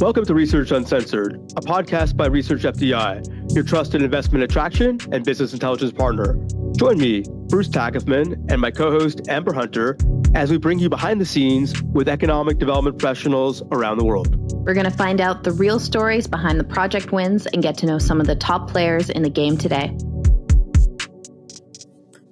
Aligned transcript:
Welcome 0.00 0.24
to 0.26 0.34
Research 0.34 0.70
Uncensored, 0.70 1.34
a 1.56 1.60
podcast 1.60 2.16
by 2.16 2.26
Research 2.26 2.62
FDI, 2.62 3.52
your 3.52 3.64
trusted 3.64 4.00
investment 4.00 4.44
attraction 4.44 4.96
and 5.10 5.24
business 5.24 5.52
intelligence 5.52 5.90
partner. 5.90 6.38
Join 6.76 6.98
me, 6.98 7.24
Bruce 7.48 7.68
Tackefman, 7.68 8.48
and 8.48 8.60
my 8.60 8.70
co 8.70 8.92
host, 8.92 9.22
Amber 9.28 9.52
Hunter, 9.52 9.98
as 10.36 10.52
we 10.52 10.56
bring 10.56 10.78
you 10.78 10.88
behind 10.88 11.20
the 11.20 11.26
scenes 11.26 11.82
with 11.82 12.08
economic 12.08 12.58
development 12.58 12.96
professionals 12.96 13.60
around 13.72 13.98
the 13.98 14.04
world. 14.04 14.36
We're 14.64 14.74
going 14.74 14.88
to 14.88 14.96
find 14.96 15.20
out 15.20 15.42
the 15.42 15.50
real 15.50 15.80
stories 15.80 16.28
behind 16.28 16.60
the 16.60 16.64
project 16.64 17.10
wins 17.10 17.46
and 17.46 17.60
get 17.60 17.76
to 17.78 17.86
know 17.86 17.98
some 17.98 18.20
of 18.20 18.28
the 18.28 18.36
top 18.36 18.70
players 18.70 19.10
in 19.10 19.24
the 19.24 19.30
game 19.30 19.58
today. 19.58 19.96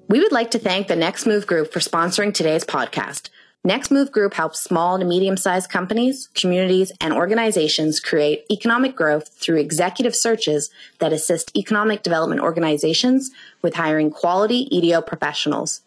We 0.09 0.21
would 0.21 0.31
like 0.31 0.53
to 0.53 0.61
thank 0.61 0.87
the 0.87 0.95
Next 0.95 1.27
Move 1.27 1.49
Group 1.49 1.73
for 1.73 1.81
sponsoring 1.81 2.33
today's 2.33 2.63
podcast. 2.63 3.31
Next 3.67 3.91
Move 3.91 4.13
Group 4.13 4.35
helps 4.35 4.61
small 4.61 4.97
to 4.97 5.05
medium 5.05 5.37
sized 5.37 5.71
companies, 5.71 6.29
communities, 6.37 6.93
and 7.01 7.13
organizations 7.13 7.99
create 7.99 8.45
economic 8.49 8.95
growth 8.95 9.27
through 9.27 9.57
executive 9.57 10.15
searches 10.15 10.71
that 11.01 11.13
assist 11.13 11.51
economic 11.57 12.05
development 12.05 12.43
organizations 12.43 13.33
with 13.63 13.75
hiring 13.75 14.13
quality 14.13 14.69
EDO 14.71 15.03
professionals. 15.03 15.81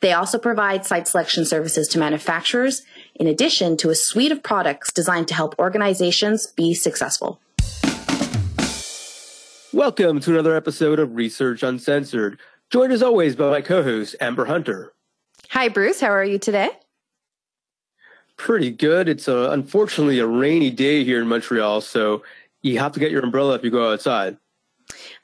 They 0.00 0.12
also 0.12 0.38
provide 0.38 0.84
site 0.84 1.08
selection 1.08 1.46
services 1.46 1.88
to 1.88 1.98
manufacturers, 1.98 2.82
in 3.14 3.26
addition 3.26 3.78
to 3.78 3.88
a 3.88 3.94
suite 3.94 4.30
of 4.30 4.42
products 4.42 4.92
designed 4.92 5.28
to 5.28 5.34
help 5.34 5.58
organizations 5.58 6.48
be 6.48 6.74
successful. 6.74 7.40
Welcome 9.72 10.20
to 10.20 10.32
another 10.32 10.54
episode 10.54 10.98
of 10.98 11.14
Research 11.16 11.62
Uncensored. 11.62 12.38
Joined 12.68 12.92
as 12.92 13.02
always 13.02 13.36
by 13.36 13.48
my 13.48 13.62
co 13.62 13.82
host, 13.82 14.16
Amber 14.20 14.44
Hunter. 14.44 14.92
Hi, 15.48 15.70
Bruce. 15.70 15.98
How 15.98 16.10
are 16.10 16.22
you 16.22 16.38
today? 16.38 16.68
Pretty 18.36 18.70
good. 18.70 19.08
It's 19.08 19.28
a, 19.28 19.50
unfortunately 19.50 20.18
a 20.18 20.26
rainy 20.26 20.70
day 20.70 21.04
here 21.04 21.20
in 21.20 21.28
Montreal, 21.28 21.80
so 21.80 22.22
you 22.62 22.78
have 22.78 22.92
to 22.92 23.00
get 23.00 23.10
your 23.10 23.22
umbrella 23.22 23.54
if 23.54 23.64
you 23.64 23.70
go 23.70 23.92
outside. 23.92 24.36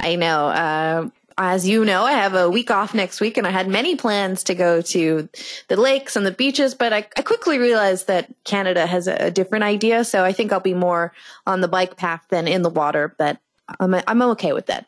I 0.01 0.17
know. 0.17 0.49
Uh, 0.49 1.09
as 1.39 1.69
you 1.69 1.85
know, 1.85 2.03
I 2.03 2.13
have 2.13 2.35
a 2.35 2.51
week 2.51 2.71
off 2.71 2.95
next 2.95 3.21
week 3.21 3.37
and 3.37 3.47
I 3.47 3.51
had 3.51 3.69
many 3.69 3.95
plans 3.95 4.43
to 4.45 4.55
go 4.55 4.83
to 4.83 5.29
the 5.69 5.77
lakes 5.77 6.17
and 6.17 6.27
the 6.27 6.33
beaches, 6.33 6.75
but 6.75 6.93
I, 6.93 7.07
I 7.17 7.23
quickly 7.23 7.59
realized 7.59 8.09
that 8.09 8.33
Canada 8.45 8.87
has 8.87 9.07
a, 9.07 9.27
a, 9.27 9.31
different 9.31 9.63
idea. 9.65 10.05
So 10.05 10.25
I 10.25 10.33
think 10.33 10.53
I'll 10.53 10.59
be 10.59 10.75
more 10.75 11.13
on 11.47 11.61
the 11.61 11.69
bike 11.69 11.97
path 11.97 12.25
than 12.29 12.49
in 12.49 12.63
the 12.63 12.71
water, 12.71 13.15
but 13.19 13.39
I'm, 13.79 13.95
I'm 14.07 14.23
okay 14.23 14.53
with 14.53 14.67
that. 14.67 14.87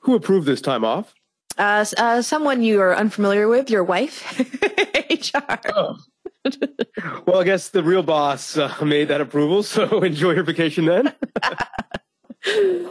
Who 0.00 0.16
approved 0.16 0.46
this 0.46 0.60
time 0.60 0.84
off? 0.84 1.14
Uh, 1.56 1.84
uh, 1.96 2.22
someone 2.22 2.62
you 2.62 2.80
are 2.80 2.96
unfamiliar 2.96 3.48
with, 3.48 3.70
your 3.70 3.84
wife, 3.84 4.38
HR. 5.10 5.58
Oh 5.74 5.98
well, 7.26 7.40
I 7.40 7.44
guess 7.44 7.68
the 7.68 7.82
real 7.82 8.02
boss 8.02 8.56
uh, 8.56 8.74
made 8.84 9.08
that 9.08 9.20
approval, 9.20 9.62
so 9.62 10.02
enjoy 10.02 10.32
your 10.32 10.44
vacation 10.44 10.86
then. 10.86 11.14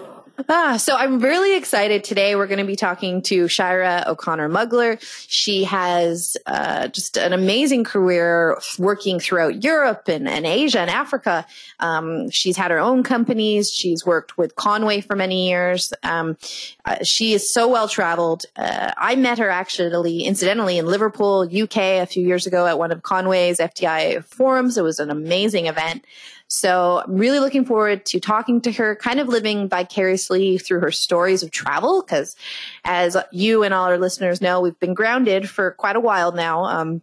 Ah, 0.47 0.77
so 0.77 0.95
I'm 0.95 1.19
really 1.19 1.57
excited 1.57 2.03
today. 2.03 2.35
We're 2.35 2.45
going 2.45 2.59
to 2.59 2.65
be 2.65 2.75
talking 2.75 3.23
to 3.23 3.47
Shira 3.47 4.03
O'Connor 4.05 4.47
Mugler. 4.49 4.99
She 5.27 5.63
has 5.63 6.37
uh, 6.45 6.87
just 6.89 7.17
an 7.17 7.33
amazing 7.33 7.83
career 7.83 8.59
working 8.77 9.19
throughout 9.19 9.63
Europe 9.63 10.07
and, 10.07 10.27
and 10.29 10.45
Asia 10.45 10.81
and 10.81 10.89
Africa. 10.91 11.47
Um, 11.79 12.29
she's 12.29 12.57
had 12.57 12.69
her 12.69 12.77
own 12.77 13.01
companies. 13.01 13.71
She's 13.71 14.05
worked 14.05 14.37
with 14.37 14.55
Conway 14.55 15.01
for 15.01 15.15
many 15.15 15.49
years. 15.49 15.93
Um, 16.03 16.37
uh, 16.85 17.03
she 17.03 17.33
is 17.33 17.51
so 17.51 17.67
well 17.67 17.87
traveled. 17.87 18.45
Uh, 18.55 18.91
I 18.97 19.15
met 19.15 19.39
her 19.39 19.49
actually, 19.49 20.25
incidentally, 20.25 20.77
in 20.77 20.85
Liverpool, 20.85 21.41
UK, 21.41 21.77
a 21.77 22.05
few 22.05 22.25
years 22.25 22.45
ago 22.45 22.67
at 22.67 22.77
one 22.77 22.91
of 22.91 23.01
Conway's 23.01 23.57
FDI 23.57 24.23
forums. 24.23 24.77
It 24.77 24.83
was 24.83 24.99
an 24.99 25.09
amazing 25.09 25.65
event. 25.65 26.05
So 26.47 27.01
I'm 27.05 27.15
really 27.15 27.39
looking 27.39 27.65
forward 27.65 28.05
to 28.07 28.19
talking 28.19 28.61
to 28.61 28.71
her, 28.73 28.95
kind 28.95 29.19
of 29.19 29.27
living 29.27 29.67
vicariously 29.67 30.57
through 30.57 30.79
her 30.81 30.91
stories 30.91 31.43
of 31.43 31.51
travel. 31.51 32.01
Cause 32.01 32.35
as 32.83 33.17
you 33.31 33.63
and 33.63 33.73
all 33.73 33.85
our 33.85 33.97
listeners 33.97 34.41
know, 34.41 34.61
we've 34.61 34.79
been 34.79 34.93
grounded 34.93 35.49
for 35.49 35.71
quite 35.71 35.95
a 35.95 35.99
while 35.99 36.31
now. 36.31 36.65
Um, 36.65 37.01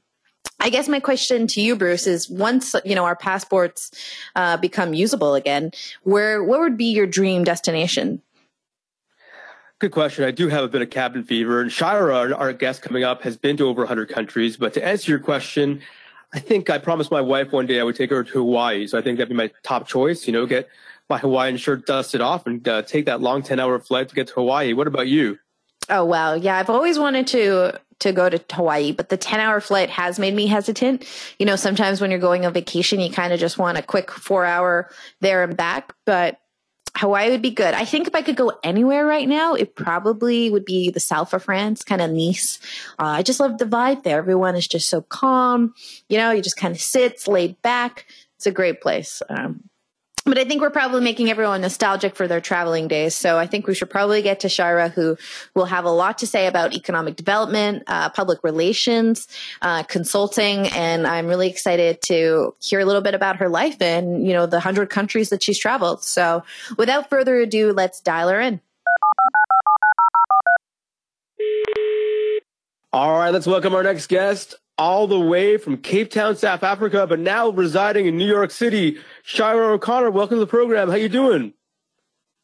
I 0.61 0.71
guess 0.71 0.89
my 0.89 1.01
question 1.01 1.49
to 1.49 1.61
you, 1.61 1.75
Bruce, 1.75 2.07
is 2.07 2.31
once 2.31 2.75
you 2.85 2.95
know 2.95 3.05
our 3.05 3.17
passports 3.17 3.91
uh, 4.37 4.57
become 4.57 4.95
usable 4.95 5.35
again, 5.35 5.73
where 6.05 6.43
what 6.43 6.61
would 6.61 6.77
be 6.77 6.93
your 6.93 7.07
dream 7.07 7.43
destination? 7.43 8.23
Good 9.81 9.91
question. 9.91 10.25
I 10.25 10.31
do 10.31 10.49
have 10.49 10.63
a 10.63 10.69
bit 10.69 10.81
of 10.81 10.91
cabin 10.91 11.25
fever, 11.25 11.61
and 11.61 11.73
Shira, 11.73 12.15
our, 12.15 12.35
our 12.35 12.53
guest 12.53 12.83
coming 12.83 13.03
up, 13.03 13.23
has 13.23 13.37
been 13.37 13.57
to 13.57 13.67
over 13.67 13.81
100 13.81 14.09
countries. 14.09 14.57
But 14.57 14.75
to 14.75 14.85
answer 14.85 15.11
your 15.11 15.19
question, 15.19 15.83
I 16.35 16.39
think 16.39 16.71
I 16.71 16.79
promised 16.79 17.11
my 17.11 17.21
wife 17.21 17.53
one 17.53 17.67
day 17.67 17.79
I 17.79 17.83
would 17.83 17.97
take 17.97 18.11
her 18.11 18.25
to 18.25 18.33
Hawaii. 18.33 18.87
So 18.87 18.99
I 18.99 19.03
think 19.03 19.19
that'd 19.19 19.29
be 19.29 19.35
my 19.35 19.51
top 19.63 19.87
choice. 19.87 20.27
You 20.27 20.33
know, 20.33 20.47
get 20.47 20.69
my 21.11 21.19
Hawaiian 21.19 21.59
shirt 21.59 21.87
dusted 21.87 22.21
off 22.21 22.47
and 22.47 22.67
uh, 22.67 22.83
take 22.83 23.07
that 23.07 23.21
long 23.21 23.43
10 23.43 23.61
hour 23.61 23.79
flight 23.79 24.09
to 24.09 24.15
get 24.15 24.29
to 24.29 24.35
Hawaii. 24.35 24.73
What 24.73 24.87
about 24.87 25.09
you? 25.09 25.39
Oh, 25.91 26.05
wow. 26.05 26.35
Yeah. 26.35 26.57
I've 26.57 26.71
always 26.71 26.99
wanted 26.99 27.27
to, 27.29 27.79
to 27.99 28.13
go 28.13 28.31
to 28.31 28.43
Hawaii, 28.55 28.93
but 28.93 29.11
the 29.11 29.17
10 29.17 29.41
hour 29.41 29.61
flight 29.61 29.91
has 29.91 30.19
made 30.19 30.35
me 30.35 30.47
hesitant. 30.47 31.05
You 31.39 31.45
know, 31.45 31.57
sometimes 31.57 32.01
when 32.01 32.11
you're 32.11 32.21
going 32.21 32.47
on 32.47 32.53
vacation, 32.53 33.01
you 33.01 33.11
kind 33.11 33.33
of 33.33 33.41
just 33.41 33.59
want 33.59 33.77
a 33.77 33.83
quick 33.83 34.11
four 34.11 34.45
hour 34.47 34.89
there 35.21 35.43
and 35.43 35.57
back, 35.57 35.95
but 36.07 36.39
Hawaii 36.97 37.31
would 37.31 37.43
be 37.43 37.51
good. 37.51 37.75
I 37.75 37.85
think 37.85 38.07
if 38.07 38.15
I 38.15 38.23
could 38.23 38.37
go 38.37 38.53
anywhere 38.63 39.07
right 39.07 39.29
now, 39.29 39.55
it 39.55 39.75
probably 39.75 40.51
would 40.51 40.65
be 40.65 40.91
the 40.91 41.01
south 41.01 41.33
of 41.33 41.45
France, 41.45 41.83
kind 41.83 42.03
of 42.03 42.11
Nice. 42.11 42.59
Uh, 42.99 43.17
I 43.17 43.23
just 43.23 43.41
love 43.41 43.59
the 43.59 43.65
vibe 43.65 44.03
there. 44.03 44.19
Everyone 44.19 44.55
is 44.55 44.69
just 44.69 44.89
so 44.89 45.01
calm. 45.01 45.75
You 46.09 46.19
know, 46.19 46.31
you 46.33 46.43
just 46.43 46.57
kind 46.57 46.75
of 46.75 46.81
sits 46.81 47.27
laid 47.27 47.61
back. 47.63 48.07
It's 48.37 48.47
a 48.47 48.51
great 48.51 48.81
place. 48.81 49.23
Um, 49.31 49.71
but 50.25 50.39
I 50.39 50.45
think 50.45 50.61
we're 50.61 50.71
probably 50.71 51.01
making 51.01 51.31
everyone 51.31 51.61
nostalgic 51.61 52.15
for 52.15 52.29
their 52.29 52.41
traveling 52.41 52.89
days. 52.89 53.15
So 53.15 53.39
I 53.39 53.47
think 53.47 53.67
we 53.67 53.75
should 53.75 53.91
probably 53.91 54.23
get 54.23 54.41
to 54.41 54.49
Shira, 54.49 54.89
who 54.89 55.17
will 55.55 55.65
have 55.67 55.85
a 55.85 55.91
lot 55.91 56.19
to 56.19 56.27
say 56.27 56.47
about 56.47 56.75
economic 56.75 57.17
development, 57.17 57.83
uh, 57.87 58.09
public 58.11 58.43
relations, 58.45 59.29
uh, 59.63 59.83
consulting, 59.85 60.69
and 60.69 61.07
I'm 61.07 61.27
really 61.27 61.49
excited 61.49 62.01
to 62.03 62.55
hear 62.61 62.81
a 62.81 62.85
little 62.85 63.03
bit 63.03 63.15
about 63.15 63.37
her 63.37 63.49
life 63.49 63.81
and 63.81 64.27
you 64.27 64.33
know 64.33 64.47
the 64.47 64.61
hundred 64.61 64.91
countries 64.91 65.31
that 65.31 65.43
she's 65.43 65.59
traveled. 65.59 66.05
So 66.05 66.45
without 66.77 67.11
further 67.11 67.37
ado, 67.37 67.73
let's 67.73 68.01
dial 68.01 68.29
her 68.29 68.41
in. 68.41 68.61
All 72.93 73.19
right, 73.19 73.31
let's 73.31 73.47
welcome 73.47 73.75
our 73.75 73.83
next 73.83 74.09
guest 74.09 74.55
all 74.79 75.07
the 75.07 75.21
way 75.21 75.57
from 75.57 75.77
Cape 75.77 76.11
Town, 76.11 76.37
South 76.37 76.63
Africa, 76.63 77.07
but 77.07 77.19
now 77.19 77.51
residing 77.51 78.07
in 78.07 78.17
New 78.17 78.27
York 78.27 78.51
City. 78.51 78.99
Shira 79.23 79.75
O'Connor, 79.75 80.11
welcome 80.11 80.37
to 80.37 80.41
the 80.41 80.47
program. 80.47 80.89
How 80.89 80.97
you 80.97 81.09
doing? 81.09 81.53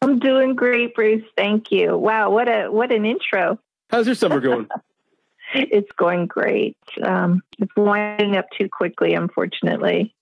I'm 0.03 0.19
doing 0.19 0.55
great, 0.55 0.95
Bruce. 0.95 1.25
Thank 1.37 1.73
you. 1.73 1.97
Wow, 1.97 2.31
what 2.31 2.49
a 2.49 2.69
what 2.71 2.93
an 2.93 3.05
intro. 3.05 3.59
How's 3.91 4.07
your 4.07 4.15
summer 4.15 4.41
going? 4.41 4.69
it's 5.55 5.91
going 5.97 6.27
great. 6.27 6.77
Um, 7.03 7.43
it's 7.59 7.73
winding 7.77 8.37
up 8.37 8.47
too 8.57 8.69
quickly, 8.69 9.15
unfortunately. 9.15 10.15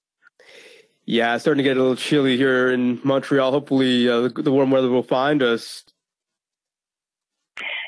Yeah, 1.04 1.34
it's 1.34 1.44
starting 1.44 1.62
to 1.62 1.68
get 1.68 1.76
a 1.76 1.80
little 1.80 1.96
chilly 1.96 2.36
here 2.36 2.70
in 2.70 3.00
Montreal. 3.04 3.52
Hopefully, 3.52 4.08
uh, 4.08 4.28
the 4.34 4.50
warm 4.50 4.70
weather 4.70 4.88
will 4.88 5.02
find 5.02 5.42
us. 5.42 5.84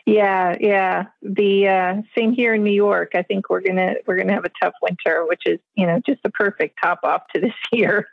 Yeah, 0.09 0.57
yeah. 0.59 1.05
The 1.21 1.69
uh, 1.69 2.03
same 2.17 2.33
here 2.33 2.55
in 2.55 2.65
New 2.65 2.73
York. 2.73 3.11
I 3.15 3.23
think 3.23 3.51
we're 3.51 3.61
gonna 3.61 3.97
we're 4.07 4.17
gonna 4.17 4.33
have 4.33 4.47
a 4.47 4.51
tough 4.63 4.73
winter, 4.81 5.27
which 5.27 5.43
is 5.45 5.59
you 5.75 5.87
know 5.87 6.01
just 6.07 6.23
the 6.23 6.31
perfect 6.31 6.79
top 6.83 7.01
off 7.03 7.23
to 7.35 7.41
this 7.43 7.53
year. 7.73 8.07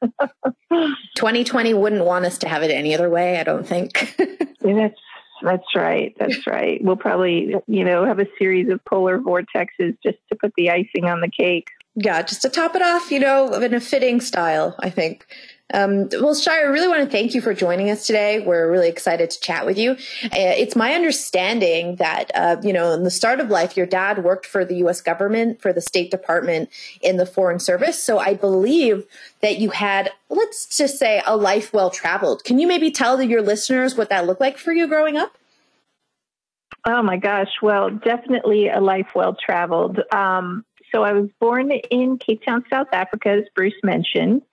2020 1.15 1.73
wouldn't 1.73 2.03
want 2.03 2.25
us 2.25 2.37
to 2.39 2.49
have 2.49 2.63
it 2.63 2.71
any 2.71 2.93
other 2.93 3.09
way. 3.09 3.39
I 3.39 3.43
don't 3.43 3.65
think. 3.65 4.13
yeah, 4.19 4.73
that's 4.73 4.99
that's 5.41 5.73
right. 5.73 6.13
That's 6.19 6.45
right. 6.45 6.83
We'll 6.83 6.97
probably 6.97 7.55
you 7.65 7.85
know 7.85 8.03
have 8.03 8.19
a 8.19 8.27
series 8.37 8.69
of 8.69 8.83
polar 8.83 9.17
vortexes 9.17 9.95
just 10.03 10.17
to 10.29 10.35
put 10.37 10.51
the 10.57 10.71
icing 10.71 11.05
on 11.05 11.21
the 11.21 11.31
cake. 11.31 11.69
Yeah, 11.95 12.21
just 12.23 12.41
to 12.41 12.49
top 12.49 12.75
it 12.75 12.81
off, 12.81 13.09
you 13.09 13.21
know, 13.21 13.53
in 13.53 13.73
a 13.73 13.79
fitting 13.79 14.19
style. 14.19 14.75
I 14.79 14.89
think. 14.89 15.25
Um, 15.73 16.09
well, 16.11 16.35
Shira, 16.35 16.67
I 16.67 16.69
really 16.69 16.87
want 16.87 17.03
to 17.03 17.09
thank 17.09 17.33
you 17.33 17.41
for 17.41 17.53
joining 17.53 17.89
us 17.89 18.05
today. 18.05 18.39
We're 18.39 18.71
really 18.71 18.87
excited 18.87 19.31
to 19.31 19.39
chat 19.39 19.65
with 19.65 19.79
you. 19.79 19.91
Uh, 20.23 20.27
it's 20.31 20.75
my 20.75 20.93
understanding 20.93 21.95
that, 21.95 22.29
uh, 22.35 22.57
you 22.61 22.71
know, 22.71 22.91
in 22.93 23.03
the 23.03 23.09
start 23.09 23.39
of 23.39 23.49
life, 23.49 23.75
your 23.75 23.87
dad 23.87 24.23
worked 24.23 24.45
for 24.45 24.63
the 24.63 24.75
U.S. 24.77 25.01
government, 25.01 25.61
for 25.61 25.73
the 25.73 25.81
State 25.81 26.11
Department 26.11 26.69
in 27.01 27.17
the 27.17 27.25
Foreign 27.25 27.59
Service. 27.59 28.01
So 28.01 28.19
I 28.19 28.35
believe 28.35 29.05
that 29.41 29.57
you 29.57 29.71
had, 29.71 30.11
let's 30.29 30.77
just 30.77 30.99
say, 30.99 31.23
a 31.25 31.35
life 31.35 31.73
well 31.73 31.89
traveled. 31.89 32.43
Can 32.43 32.59
you 32.59 32.67
maybe 32.67 32.91
tell 32.91 33.19
your 33.21 33.41
listeners 33.41 33.95
what 33.95 34.09
that 34.09 34.27
looked 34.27 34.41
like 34.41 34.59
for 34.59 34.71
you 34.71 34.87
growing 34.87 35.17
up? 35.17 35.35
Oh 36.85 37.01
my 37.01 37.17
gosh. 37.17 37.49
Well, 37.63 37.89
definitely 37.89 38.69
a 38.69 38.79
life 38.79 39.07
well 39.15 39.35
traveled. 39.35 39.99
Um, 40.13 40.63
so 40.91 41.03
I 41.03 41.13
was 41.13 41.29
born 41.39 41.71
in 41.71 42.19
Cape 42.19 42.43
Town, 42.45 42.63
South 42.69 42.87
Africa, 42.93 43.29
as 43.29 43.45
Bruce 43.55 43.73
mentioned 43.83 44.43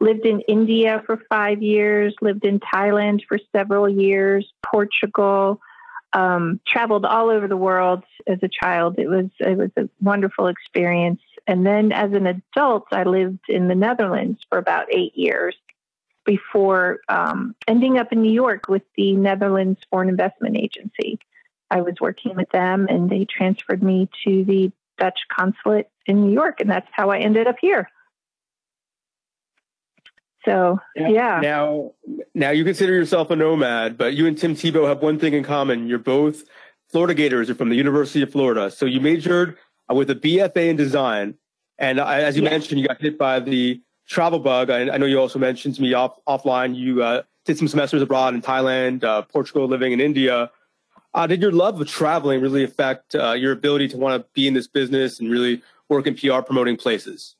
lived 0.00 0.26
in 0.26 0.40
India 0.42 1.02
for 1.06 1.20
five 1.28 1.62
years, 1.62 2.14
lived 2.20 2.44
in 2.44 2.60
Thailand 2.60 3.22
for 3.28 3.38
several 3.54 3.88
years, 3.88 4.50
Portugal, 4.64 5.60
um, 6.12 6.60
traveled 6.66 7.04
all 7.04 7.28
over 7.30 7.48
the 7.48 7.56
world 7.56 8.04
as 8.26 8.38
a 8.42 8.48
child. 8.48 8.98
It 8.98 9.08
was 9.08 9.26
it 9.40 9.58
was 9.58 9.70
a 9.76 9.88
wonderful 10.00 10.46
experience. 10.46 11.20
And 11.46 11.66
then 11.66 11.92
as 11.92 12.12
an 12.12 12.26
adult, 12.26 12.86
I 12.92 13.04
lived 13.04 13.44
in 13.48 13.68
the 13.68 13.74
Netherlands 13.74 14.40
for 14.48 14.58
about 14.58 14.86
eight 14.92 15.16
years. 15.16 15.56
before 16.24 17.00
um, 17.08 17.54
ending 17.66 17.96
up 17.98 18.12
in 18.12 18.20
New 18.20 18.32
York 18.32 18.68
with 18.68 18.82
the 18.96 19.14
Netherlands 19.16 19.80
Foreign 19.90 20.10
Investment 20.10 20.58
Agency. 20.58 21.18
I 21.70 21.80
was 21.80 21.94
working 22.00 22.36
with 22.36 22.50
them 22.50 22.86
and 22.88 23.08
they 23.08 23.24
transferred 23.24 23.82
me 23.82 24.08
to 24.24 24.44
the 24.44 24.70
Dutch 24.98 25.20
consulate 25.30 25.88
in 26.06 26.26
New 26.26 26.32
York, 26.32 26.60
and 26.60 26.68
that's 26.68 26.88
how 26.92 27.10
I 27.10 27.18
ended 27.18 27.46
up 27.46 27.56
here. 27.60 27.88
So 30.48 30.80
yeah. 30.96 31.08
yeah. 31.08 31.40
Now, 31.42 31.92
now 32.34 32.50
you 32.50 32.64
consider 32.64 32.94
yourself 32.94 33.30
a 33.30 33.36
nomad, 33.36 33.98
but 33.98 34.14
you 34.14 34.26
and 34.26 34.36
Tim 34.36 34.54
Tebow 34.54 34.88
have 34.88 35.02
one 35.02 35.18
thing 35.18 35.34
in 35.34 35.44
common: 35.44 35.86
you're 35.86 35.98
both 35.98 36.42
Florida 36.88 37.12
Gators. 37.12 37.48
You're 37.48 37.54
from 37.54 37.68
the 37.68 37.76
University 37.76 38.22
of 38.22 38.32
Florida, 38.32 38.70
so 38.70 38.86
you 38.86 39.00
majored 39.00 39.58
uh, 39.90 39.94
with 39.94 40.08
a 40.08 40.14
BFA 40.14 40.68
in 40.70 40.76
design, 40.76 41.34
and 41.78 42.00
as 42.00 42.34
you 42.36 42.42
mentioned, 42.42 42.80
you 42.80 42.88
got 42.88 43.00
hit 43.00 43.18
by 43.18 43.40
the 43.40 43.82
travel 44.06 44.38
bug. 44.38 44.70
I, 44.70 44.88
I, 44.88 44.96
know 44.96 45.04
you 45.04 45.20
also 45.20 45.38
mentioned 45.38 45.74
to 45.74 45.82
me 45.82 45.92
off 45.92 46.18
offline 46.26 46.74
you 46.74 47.02
uh, 47.02 47.22
did 47.44 47.58
some 47.58 47.68
semesters 47.68 48.00
abroad 48.00 48.34
in 48.34 48.40
Thailand, 48.40 49.04
uh, 49.04 49.22
Portugal, 49.22 49.66
living 49.66 49.92
in 49.92 50.00
India. 50.00 50.50
Uh, 51.12 51.26
did 51.26 51.42
your 51.42 51.52
love 51.52 51.80
of 51.80 51.88
traveling 51.88 52.40
really 52.40 52.64
affect 52.64 53.14
uh, 53.14 53.32
your 53.32 53.52
ability 53.52 53.88
to 53.88 53.98
want 53.98 54.22
to 54.22 54.28
be 54.32 54.46
in 54.46 54.54
this 54.54 54.66
business 54.66 55.20
and 55.20 55.30
really 55.30 55.62
work 55.90 56.06
in 56.06 56.14
PR 56.14 56.40
promoting 56.40 56.76
places? 56.76 57.34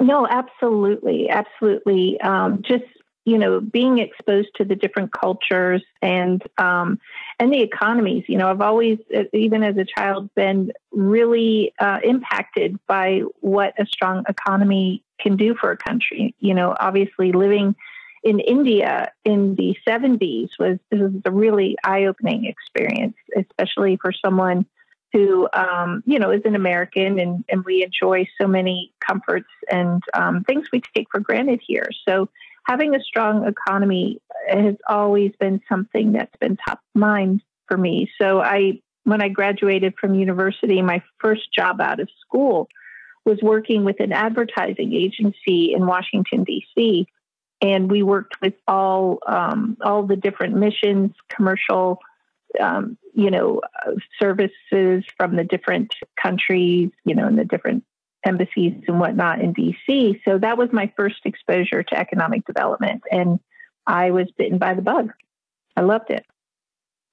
No, 0.00 0.26
absolutely, 0.26 1.28
absolutely. 1.28 2.20
Um, 2.20 2.62
just 2.62 2.84
you 3.24 3.38
know, 3.38 3.60
being 3.60 3.98
exposed 3.98 4.48
to 4.56 4.64
the 4.64 4.74
different 4.74 5.12
cultures 5.12 5.82
and 6.00 6.42
um, 6.58 6.98
and 7.38 7.52
the 7.52 7.60
economies. 7.60 8.24
You 8.26 8.38
know, 8.38 8.48
I've 8.50 8.60
always, 8.60 8.98
even 9.32 9.62
as 9.62 9.76
a 9.76 9.84
child, 9.84 10.28
been 10.34 10.72
really 10.90 11.72
uh, 11.78 12.00
impacted 12.02 12.78
by 12.88 13.22
what 13.40 13.74
a 13.78 13.86
strong 13.86 14.24
economy 14.28 15.04
can 15.20 15.36
do 15.36 15.54
for 15.54 15.70
a 15.70 15.76
country. 15.76 16.34
You 16.40 16.54
know, 16.54 16.74
obviously 16.78 17.30
living 17.30 17.76
in 18.24 18.40
India 18.40 19.10
in 19.24 19.54
the 19.56 19.76
70s 19.86 20.50
was, 20.58 20.78
was 20.90 21.12
a 21.24 21.30
really 21.30 21.76
eye 21.84 22.04
opening 22.04 22.44
experience, 22.44 23.16
especially 23.36 23.96
for 23.96 24.12
someone 24.12 24.66
who, 25.12 25.48
um, 25.52 26.02
you 26.06 26.18
know, 26.18 26.30
is 26.30 26.42
an 26.44 26.54
American 26.54 27.18
and, 27.18 27.44
and 27.48 27.64
we 27.64 27.84
enjoy 27.84 28.26
so 28.40 28.46
many 28.46 28.92
comforts 29.06 29.48
and 29.70 30.02
um, 30.14 30.42
things 30.44 30.68
we 30.72 30.82
take 30.94 31.08
for 31.10 31.20
granted 31.20 31.60
here. 31.66 31.88
So 32.08 32.28
having 32.66 32.94
a 32.94 33.00
strong 33.00 33.46
economy 33.46 34.20
has 34.48 34.76
always 34.88 35.32
been 35.38 35.60
something 35.68 36.12
that's 36.12 36.36
been 36.40 36.56
top 36.56 36.78
of 36.78 37.00
mind 37.00 37.42
for 37.68 37.76
me. 37.76 38.10
So 38.20 38.40
I, 38.40 38.80
when 39.04 39.20
I 39.20 39.28
graduated 39.28 39.94
from 40.00 40.14
university, 40.14 40.80
my 40.80 41.02
first 41.18 41.52
job 41.52 41.80
out 41.80 42.00
of 42.00 42.08
school 42.26 42.68
was 43.24 43.38
working 43.42 43.84
with 43.84 44.00
an 44.00 44.12
advertising 44.12 44.94
agency 44.94 45.74
in 45.74 45.86
Washington 45.86 46.44
D.C. 46.44 47.06
And 47.60 47.90
we 47.90 48.02
worked 48.02 48.40
with 48.40 48.54
all 48.66 49.18
um, 49.26 49.76
all 49.80 50.04
the 50.04 50.16
different 50.16 50.56
missions, 50.56 51.12
commercial 51.28 52.00
um, 52.60 52.96
you 53.14 53.30
know, 53.30 53.60
services 54.18 55.04
from 55.16 55.36
the 55.36 55.44
different 55.44 55.94
countries, 56.20 56.90
you 57.04 57.14
know, 57.14 57.26
in 57.28 57.36
the 57.36 57.44
different 57.44 57.84
embassies 58.24 58.74
and 58.86 59.00
whatnot 59.00 59.40
in 59.40 59.54
DC. 59.54 60.20
So 60.24 60.38
that 60.38 60.56
was 60.56 60.70
my 60.72 60.92
first 60.96 61.20
exposure 61.24 61.82
to 61.82 61.98
economic 61.98 62.46
development. 62.46 63.02
And 63.10 63.40
I 63.86 64.10
was 64.10 64.30
bitten 64.36 64.58
by 64.58 64.74
the 64.74 64.82
bug. 64.82 65.12
I 65.76 65.80
loved 65.80 66.10
it. 66.10 66.24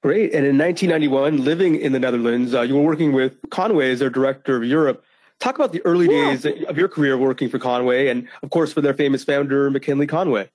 Great. 0.01 0.33
And 0.33 0.45
in 0.45 0.57
1991, 0.57 1.43
living 1.43 1.75
in 1.75 1.91
the 1.91 1.99
Netherlands, 1.99 2.53
uh, 2.53 2.61
you 2.61 2.75
were 2.75 2.83
working 2.83 3.11
with 3.11 3.37
Conway 3.49 3.91
as 3.91 3.99
their 3.99 4.09
director 4.09 4.55
of 4.55 4.63
Europe. 4.63 5.03
Talk 5.39 5.55
about 5.55 5.73
the 5.73 5.81
early 5.85 6.05
yeah. 6.05 6.35
days 6.35 6.45
of 6.45 6.77
your 6.77 6.87
career 6.87 7.17
working 7.17 7.49
for 7.49 7.59
Conway 7.59 8.07
and, 8.07 8.27
of 8.43 8.49
course, 8.49 8.71
for 8.71 8.81
their 8.81 8.93
famous 8.93 9.23
founder, 9.23 9.69
McKinley 9.69 10.07
Conway. 10.07 10.49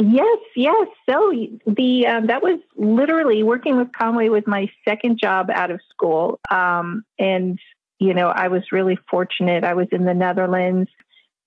Yes, 0.00 0.38
yes. 0.54 0.88
So 1.10 1.32
the 1.66 2.06
um, 2.06 2.26
that 2.28 2.40
was 2.40 2.60
literally 2.76 3.42
working 3.42 3.76
with 3.76 3.88
Conway 3.92 4.28
was 4.28 4.44
my 4.46 4.70
second 4.86 5.18
job 5.18 5.50
out 5.50 5.72
of 5.72 5.80
school, 5.90 6.38
um, 6.50 7.04
and 7.18 7.58
you 7.98 8.14
know 8.14 8.28
I 8.28 8.46
was 8.46 8.62
really 8.70 8.96
fortunate. 9.10 9.64
I 9.64 9.74
was 9.74 9.88
in 9.90 10.04
the 10.04 10.14
Netherlands 10.14 10.88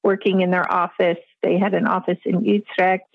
working 0.04 0.42
in 0.42 0.52
their 0.52 0.70
office. 0.70 1.20
They 1.42 1.58
had 1.58 1.74
an 1.74 1.88
office 1.88 2.18
in 2.26 2.44
Utrecht, 2.44 3.08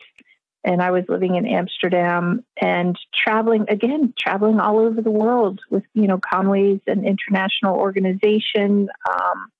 and 0.64 0.80
I 0.80 0.90
was 0.90 1.04
living 1.06 1.36
in 1.36 1.44
Amsterdam 1.44 2.42
and 2.58 2.98
traveling 3.14 3.66
again, 3.68 4.14
traveling 4.18 4.58
all 4.58 4.78
over 4.78 5.02
the 5.02 5.10
world 5.10 5.60
with 5.68 5.84
you 5.92 6.06
know 6.06 6.18
Conway's 6.18 6.80
an 6.86 7.04
international 7.04 7.76
organization, 7.76 8.88
um, 9.06 9.52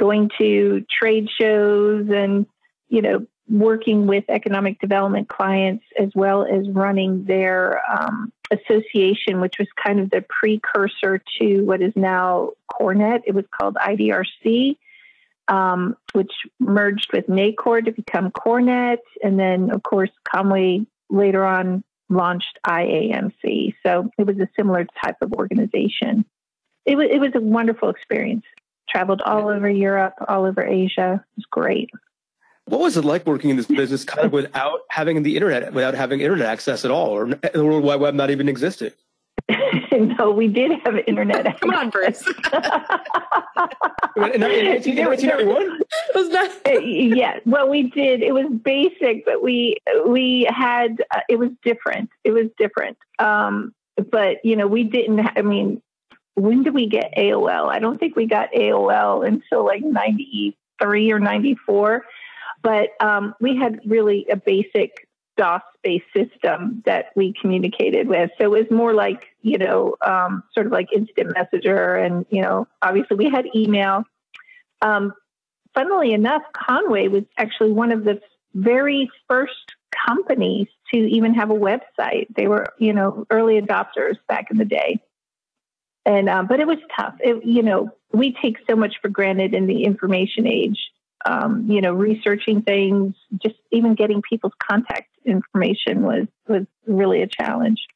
going 0.00 0.30
to 0.38 0.86
trade 0.90 1.28
shows 1.38 2.08
and 2.08 2.46
you 2.88 3.02
know 3.02 3.26
working 3.48 4.06
with 4.06 4.24
economic 4.28 4.80
development 4.80 5.28
clients 5.28 5.84
as 5.98 6.10
well 6.14 6.44
as 6.44 6.68
running 6.68 7.24
their 7.24 7.80
um, 7.90 8.32
association, 8.50 9.40
which 9.40 9.58
was 9.58 9.68
kind 9.82 10.00
of 10.00 10.10
the 10.10 10.24
precursor 10.28 11.22
to 11.38 11.62
what 11.62 11.82
is 11.82 11.92
now 11.96 12.50
CoreNet. 12.70 13.22
It 13.26 13.34
was 13.34 13.44
called 13.50 13.74
IDRC, 13.74 14.76
um, 15.48 15.96
which 16.12 16.32
merged 16.60 17.12
with 17.12 17.28
NACORE 17.28 17.82
to 17.82 17.92
become 17.92 18.30
CoreNet. 18.30 18.98
And 19.22 19.38
then, 19.38 19.70
of 19.70 19.82
course, 19.82 20.10
Conway 20.24 20.86
later 21.10 21.44
on 21.44 21.82
launched 22.08 22.58
IAMC. 22.66 23.74
So 23.84 24.10
it 24.18 24.26
was 24.26 24.38
a 24.38 24.48
similar 24.56 24.86
type 25.02 25.16
of 25.20 25.32
organization. 25.32 26.24
It 26.84 26.96
was, 26.96 27.08
it 27.10 27.20
was 27.20 27.32
a 27.34 27.40
wonderful 27.40 27.90
experience. 27.90 28.44
Traveled 28.88 29.22
all 29.22 29.48
over 29.48 29.70
Europe, 29.70 30.14
all 30.28 30.44
over 30.44 30.64
Asia. 30.64 31.24
It 31.24 31.36
was 31.36 31.46
great. 31.50 31.90
What 32.66 32.80
was 32.80 32.96
it 32.96 33.04
like 33.04 33.26
working 33.26 33.50
in 33.50 33.56
this 33.56 33.66
business 33.66 34.04
kind 34.04 34.26
of 34.26 34.32
without 34.32 34.80
having 34.88 35.22
the 35.22 35.36
internet, 35.36 35.72
without 35.72 35.94
having 35.94 36.20
internet 36.20 36.46
access 36.46 36.84
at 36.84 36.90
all, 36.90 37.08
or 37.08 37.26
the 37.26 37.64
World 37.64 37.84
Wide 37.84 38.00
Web 38.00 38.14
not 38.14 38.30
even 38.30 38.48
existing? 38.48 38.92
no, 39.92 40.30
we 40.30 40.48
did 40.48 40.72
have 40.84 40.96
internet. 41.06 41.60
Come 41.60 41.70
on, 41.70 41.90
Bruce. 41.90 42.22
in 44.16 44.40
1991? 44.40 45.80
Was 46.14 46.30
that? 46.30 46.52
Yeah. 46.82 47.38
Well, 47.44 47.68
we 47.68 47.84
did. 47.84 48.22
It 48.22 48.32
was 48.32 48.46
basic, 48.64 49.24
but 49.24 49.42
we 49.42 49.76
we 50.06 50.46
had. 50.48 51.02
Uh, 51.14 51.20
it 51.28 51.38
was 51.38 51.50
different. 51.62 52.10
It 52.24 52.30
was 52.32 52.46
different. 52.58 52.96
Um, 53.18 53.74
but 54.10 54.44
you 54.44 54.56
know, 54.56 54.66
we 54.66 54.84
didn't. 54.84 55.20
I 55.36 55.42
mean, 55.42 55.82
when 56.34 56.62
did 56.62 56.74
we 56.74 56.86
get 56.86 57.12
AOL? 57.16 57.68
I 57.68 57.78
don't 57.78 57.98
think 57.98 58.16
we 58.16 58.26
got 58.26 58.52
AOL 58.52 59.26
until 59.26 59.64
like 59.64 59.82
ninety 59.82 60.56
three 60.80 61.10
or 61.12 61.18
ninety 61.18 61.54
four. 61.54 62.04
But 62.62 62.90
um, 63.00 63.34
we 63.40 63.56
had 63.56 63.80
really 63.84 64.26
a 64.30 64.36
basic 64.36 65.08
DOS 65.36 65.62
based 65.82 66.04
system 66.14 66.82
that 66.86 67.06
we 67.16 67.34
communicated 67.40 68.06
with. 68.08 68.30
So 68.38 68.44
it 68.44 68.50
was 68.50 68.70
more 68.70 68.94
like, 68.94 69.24
you 69.40 69.58
know, 69.58 69.96
um, 70.04 70.44
sort 70.54 70.66
of 70.66 70.72
like 70.72 70.92
instant 70.92 71.32
messenger. 71.34 71.96
And, 71.96 72.26
you 72.30 72.42
know, 72.42 72.68
obviously 72.80 73.16
we 73.16 73.30
had 73.30 73.46
email. 73.54 74.04
Um, 74.80 75.14
funnily 75.74 76.12
enough, 76.12 76.42
Conway 76.52 77.08
was 77.08 77.24
actually 77.36 77.72
one 77.72 77.92
of 77.92 78.04
the 78.04 78.20
very 78.54 79.10
first 79.28 79.72
companies 80.06 80.68
to 80.92 80.98
even 80.98 81.34
have 81.34 81.50
a 81.50 81.54
website. 81.54 82.26
They 82.36 82.46
were, 82.46 82.68
you 82.78 82.92
know, 82.92 83.26
early 83.30 83.60
adopters 83.60 84.16
back 84.28 84.50
in 84.50 84.58
the 84.58 84.64
day. 84.64 85.00
And, 86.04 86.28
um, 86.28 86.46
but 86.46 86.60
it 86.60 86.66
was 86.66 86.78
tough. 86.96 87.14
It, 87.20 87.44
you 87.44 87.62
know, 87.62 87.92
we 88.12 88.36
take 88.42 88.58
so 88.68 88.76
much 88.76 88.96
for 89.00 89.08
granted 89.08 89.54
in 89.54 89.66
the 89.66 89.84
information 89.84 90.46
age 90.46 90.90
um, 91.24 91.66
you 91.68 91.80
know, 91.80 91.92
researching 91.92 92.62
things, 92.62 93.14
just 93.42 93.56
even 93.70 93.94
getting 93.94 94.22
people's 94.22 94.54
contact 94.58 95.08
information 95.24 96.02
was 96.02 96.26
was 96.48 96.66
really 96.86 97.22
a 97.22 97.26
challenge. 97.26 97.86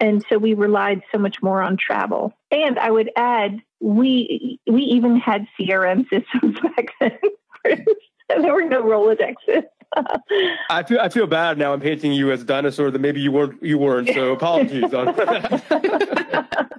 And 0.00 0.24
so 0.28 0.38
we 0.38 0.54
relied 0.54 1.02
so 1.12 1.18
much 1.18 1.36
more 1.42 1.60
on 1.62 1.76
travel. 1.76 2.32
And 2.50 2.78
I 2.78 2.90
would 2.90 3.10
add, 3.16 3.60
we 3.80 4.58
we 4.66 4.82
even 4.82 5.16
had 5.16 5.46
CRM 5.58 6.08
systems 6.10 6.58
back 6.60 6.88
then. 7.00 7.18
there 8.28 8.54
were 8.54 8.64
no 8.64 8.82
Rolodexes. 8.82 9.64
I 10.70 10.84
feel 10.84 11.00
I 11.00 11.08
feel 11.08 11.26
bad 11.26 11.58
now. 11.58 11.72
I'm 11.72 11.80
painting 11.80 12.12
you 12.12 12.30
as 12.30 12.42
a 12.42 12.44
dinosaur 12.44 12.90
that 12.92 13.00
maybe 13.00 13.20
you 13.20 13.32
weren't. 13.32 13.62
You 13.62 13.76
weren't. 13.76 14.08
So 14.08 14.32
apologies 14.32 14.94
on 14.94 15.06
that. 15.16 16.70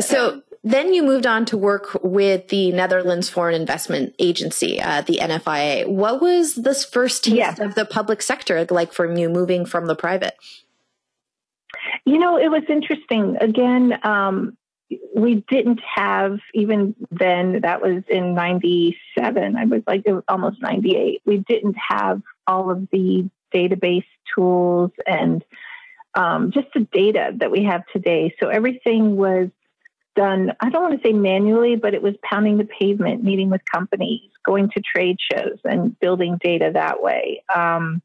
so 0.00 0.41
then 0.64 0.94
you 0.94 1.02
moved 1.02 1.26
on 1.26 1.44
to 1.46 1.58
work 1.58 1.98
with 2.02 2.48
the 2.48 2.70
Netherlands 2.72 3.28
Foreign 3.28 3.60
Investment 3.60 4.14
Agency, 4.18 4.80
uh, 4.80 5.02
the 5.02 5.18
NFIA. 5.20 5.88
What 5.88 6.22
was 6.22 6.54
this 6.54 6.84
first 6.84 7.24
taste 7.24 7.36
yes. 7.36 7.58
of 7.58 7.74
the 7.74 7.84
public 7.84 8.22
sector 8.22 8.64
like 8.70 8.92
for 8.92 9.12
you 9.12 9.28
moving 9.28 9.66
from 9.66 9.86
the 9.86 9.96
private? 9.96 10.36
You 12.04 12.18
know, 12.18 12.36
it 12.38 12.48
was 12.48 12.62
interesting. 12.68 13.36
Again, 13.40 13.98
um, 14.04 14.56
we 15.16 15.44
didn't 15.48 15.80
have, 15.96 16.38
even 16.54 16.94
then, 17.10 17.62
that 17.62 17.82
was 17.82 18.04
in 18.08 18.34
97, 18.34 19.56
I 19.56 19.64
was 19.64 19.82
like 19.86 20.02
was 20.06 20.22
almost 20.28 20.60
98. 20.62 21.22
We 21.24 21.38
didn't 21.38 21.76
have 21.88 22.22
all 22.46 22.70
of 22.70 22.88
the 22.90 23.28
database 23.52 24.04
tools 24.34 24.90
and 25.06 25.44
um, 26.14 26.52
just 26.52 26.68
the 26.74 26.86
data 26.92 27.32
that 27.36 27.50
we 27.50 27.64
have 27.64 27.82
today. 27.92 28.34
So 28.40 28.48
everything 28.48 29.16
was 29.16 29.48
done, 30.14 30.52
I 30.60 30.70
don't 30.70 30.82
want 30.82 31.00
to 31.00 31.08
say 31.08 31.12
manually, 31.12 31.76
but 31.76 31.94
it 31.94 32.02
was 32.02 32.14
pounding 32.22 32.58
the 32.58 32.64
pavement, 32.64 33.24
meeting 33.24 33.50
with 33.50 33.62
companies, 33.64 34.30
going 34.44 34.70
to 34.70 34.80
trade 34.80 35.18
shows 35.32 35.58
and 35.64 35.98
building 35.98 36.38
data 36.40 36.70
that 36.74 37.02
way. 37.02 37.42
Um, 37.54 38.02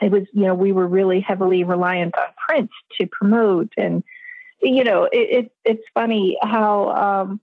it 0.00 0.10
was, 0.10 0.22
you 0.32 0.42
know, 0.42 0.54
we 0.54 0.72
were 0.72 0.86
really 0.86 1.20
heavily 1.20 1.64
reliant 1.64 2.14
on 2.16 2.28
print 2.48 2.70
to 3.00 3.06
promote. 3.06 3.72
And, 3.76 4.02
you 4.60 4.84
know, 4.84 5.04
it, 5.04 5.16
it 5.16 5.52
it's 5.64 5.84
funny 5.94 6.38
how 6.40 6.90
um, 6.90 7.40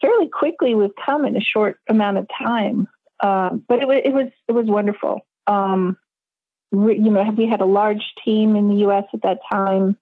fairly 0.00 0.28
quickly 0.28 0.74
we've 0.74 0.90
come 1.04 1.24
in 1.24 1.36
a 1.36 1.40
short 1.40 1.78
amount 1.88 2.18
of 2.18 2.28
time. 2.38 2.88
Um, 3.20 3.64
but 3.66 3.82
it, 3.82 4.06
it 4.06 4.12
was, 4.12 4.28
it 4.46 4.52
was 4.52 4.66
wonderful. 4.66 5.26
Um, 5.46 5.96
you 6.70 7.10
know, 7.10 7.34
we 7.36 7.46
had 7.46 7.60
a 7.60 7.66
large 7.66 8.12
team 8.24 8.54
in 8.54 8.68
the 8.68 8.76
U.S. 8.76 9.04
at 9.12 9.22
that 9.22 9.38
time, 9.50 9.96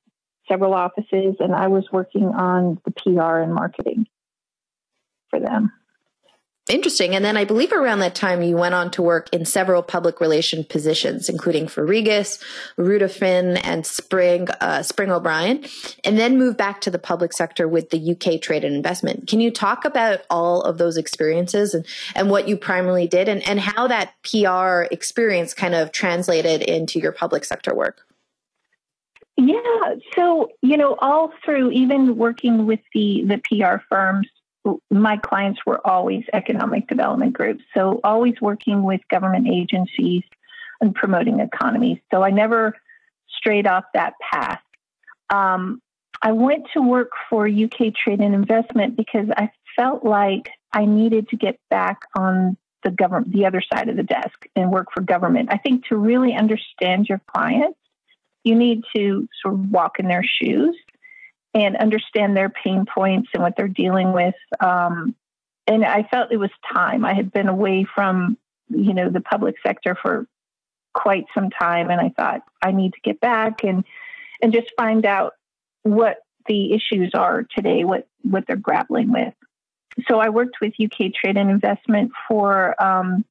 several 0.49 0.75
offices, 0.75 1.37
and 1.41 1.55
I 1.55 1.69
was 1.69 1.85
working 1.93 2.27
on 2.27 2.81
the 2.85 2.91
PR 2.91 3.39
and 3.39 3.55
marketing 3.55 4.07
for 5.31 5.41
them. 5.41 5.73
Interesting. 6.69 7.15
And 7.15 7.25
then 7.25 7.37
I 7.37 7.45
believe 7.45 7.71
around 7.71 8.01
that 8.01 8.17
time 8.17 8.43
you 8.43 8.57
went 8.57 8.75
on 8.75 8.91
to 8.93 9.03
work 9.03 9.29
in 9.33 9.45
several 9.45 9.85
public 9.85 10.21
relation 10.21 10.65
positions, 10.65 11.29
including 11.29 11.69
for 11.69 11.87
Regis, 11.87 12.43
Ruder 12.77 13.07
Finn, 13.07 13.57
and 13.59 13.87
Spring 13.87 14.49
uh, 14.61 14.83
Spring 14.83 15.13
O'Brien, 15.13 15.65
and 16.03 16.19
then 16.19 16.39
moved 16.39 16.57
back 16.57 16.81
to 16.81 16.91
the 16.91 16.99
public 16.99 17.33
sector 17.33 17.69
with 17.69 17.91
the 17.91 18.11
UK 18.11 18.41
Trade 18.41 18.65
and 18.65 18.75
Investment. 18.75 19.29
Can 19.29 19.39
you 19.39 19.53
talk 19.53 19.85
about 19.85 20.23
all 20.29 20.61
of 20.63 20.77
those 20.77 20.97
experiences 20.97 21.73
and, 21.73 21.87
and 22.17 22.31
what 22.31 22.49
you 22.49 22.57
primarily 22.57 23.07
did 23.07 23.29
and, 23.29 23.47
and 23.47 23.61
how 23.61 23.87
that 23.87 24.15
PR 24.25 24.93
experience 24.93 25.55
kind 25.55 25.75
of 25.77 25.93
translated 25.93 26.63
into 26.63 26.99
your 26.99 27.13
public 27.13 27.45
sector 27.45 27.77
work? 27.77 28.07
Yeah. 29.37 29.97
So, 30.15 30.51
you 30.63 30.77
know, 30.77 30.97
all 30.99 31.33
through 31.45 31.71
even 31.73 32.17
working 32.17 32.67
with 32.67 32.81
the 32.95 33.25
the 33.27 33.39
PR 33.39 33.83
firms 33.89 34.29
my 34.91 35.17
clients 35.17 35.61
were 35.67 35.85
always 35.87 36.25
economic 36.33 36.89
development 36.89 37.33
groups, 37.33 37.63
so 37.75 38.01
always 38.03 38.35
working 38.41 38.83
with 38.83 39.01
government 39.11 39.47
agencies 39.49 40.23
and 40.81 40.95
promoting 40.95 41.41
economies. 41.41 41.99
So 42.13 42.23
I 42.23 42.31
never 42.31 42.75
strayed 43.29 43.67
off 43.67 43.85
that 43.95 44.15
path. 44.21 44.61
Um, 45.31 45.81
I 46.23 46.33
went 46.33 46.67
to 46.75 46.81
work 46.81 47.11
for 47.29 47.47
UK 47.47 47.95
Trade 47.95 48.21
and 48.21 48.35
Investment 48.35 48.97
because 48.97 49.29
I 49.37 49.51
felt 49.77 50.05
like 50.05 50.51
I 50.73 50.87
needed 50.87 51.29
to 51.29 51.37
get 51.37 51.59
back 51.71 52.01
on 52.17 52.57
the 52.83 52.91
government, 52.91 53.33
the 53.33 53.47
other 53.47 53.63
side 53.73 53.89
of 53.89 53.97
the 53.97 54.03
desk, 54.03 54.47
and 54.55 54.71
work 54.71 54.89
for 54.95 55.03
government. 55.03 55.49
I 55.53 55.59
think 55.59 55.87
to 55.87 55.97
really 55.97 56.35
understand 56.35 57.09
your 57.09 57.21
clients, 57.35 57.79
you 58.47 58.55
need 58.55 58.85
to 58.95 59.29
sort 59.43 59.55
of 59.55 59.71
walk 59.71 59.99
in 59.99 60.07
their 60.07 60.23
shoes 60.23 60.77
and 61.53 61.77
understand 61.77 62.37
their 62.37 62.49
pain 62.49 62.87
points 62.87 63.29
and 63.35 63.43
what 63.43 63.55
they're 63.57 63.67
dealing 63.67 64.13
with. 64.13 64.37
Um, 64.61 65.17
and 65.67 65.85
I 65.85 66.05
felt 66.05 66.31
it 66.31 66.37
was 66.37 66.51
time. 66.73 67.05
I 67.05 67.13
had 67.13 67.33
been 67.33 67.49
away 67.49 67.85
from, 67.93 68.39
you 68.69 68.95
know, 68.95 69.11
the 69.11 69.21
public 69.21 69.57
sector 69.67 69.97
for 70.01 70.29
quite 70.95 71.25
some 71.35 71.51
time, 71.51 71.91
and 71.91 72.01
I 72.01 72.11
thought 72.17 72.43
I 72.63 72.71
need 72.71 72.93
to 72.93 73.01
get 73.03 73.21
back 73.21 73.65
and 73.65 73.85
and 74.41 74.53
just 74.53 74.69
find 74.77 75.05
out 75.05 75.33
what 75.83 76.19
the 76.47 76.73
issues 76.73 77.13
are 77.15 77.45
today, 77.57 77.83
what 77.83 78.07
what 78.23 78.45
they're 78.47 78.55
grappling 78.55 79.11
with. 79.11 79.35
So 80.09 80.21
I 80.21 80.29
worked 80.29 80.59
with 80.61 80.75
UK 80.81 81.13
Trade 81.15 81.37
and 81.37 81.51
Investment 81.51 82.13
for 82.29 82.81
um, 82.81 83.25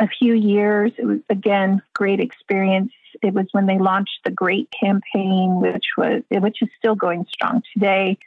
a 0.00 0.08
few 0.08 0.34
years. 0.34 0.92
It 0.98 1.06
was 1.06 1.20
again 1.30 1.82
great 1.94 2.20
experience 2.20 2.92
it 3.22 3.34
was 3.34 3.46
when 3.52 3.66
they 3.66 3.78
launched 3.78 4.20
the 4.24 4.30
Great 4.30 4.68
campaign, 4.70 5.60
which 5.60 5.86
was 5.96 6.22
which 6.30 6.62
is 6.62 6.68
still 6.78 6.94
going 6.94 7.26
strong 7.30 7.62
today. 7.72 8.18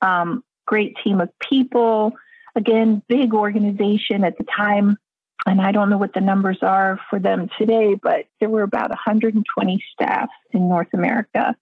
Um, 0.00 0.44
great 0.66 0.96
team 1.02 1.20
of 1.20 1.30
people. 1.38 2.12
Again, 2.54 3.02
big 3.08 3.34
organization 3.34 4.24
at 4.24 4.36
the 4.36 4.44
time, 4.44 4.98
and 5.46 5.60
I 5.60 5.72
don't 5.72 5.90
know 5.90 5.98
what 5.98 6.14
the 6.14 6.20
numbers 6.20 6.58
are 6.62 6.98
for 7.08 7.18
them 7.18 7.48
today, 7.58 7.94
but 7.94 8.26
there 8.40 8.48
were 8.48 8.62
about 8.62 8.90
120 8.90 9.84
staff 9.92 10.28
in 10.50 10.68
North 10.68 10.92
America 10.92 11.54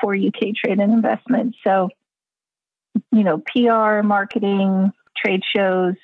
for 0.00 0.14
UK 0.14 0.54
Trade 0.56 0.80
and 0.80 0.92
Investment. 0.92 1.56
So, 1.62 1.90
you 3.12 3.24
know, 3.24 3.38
PR, 3.38 4.02
marketing, 4.06 4.92
trade 5.16 5.42
shows, 5.54 5.96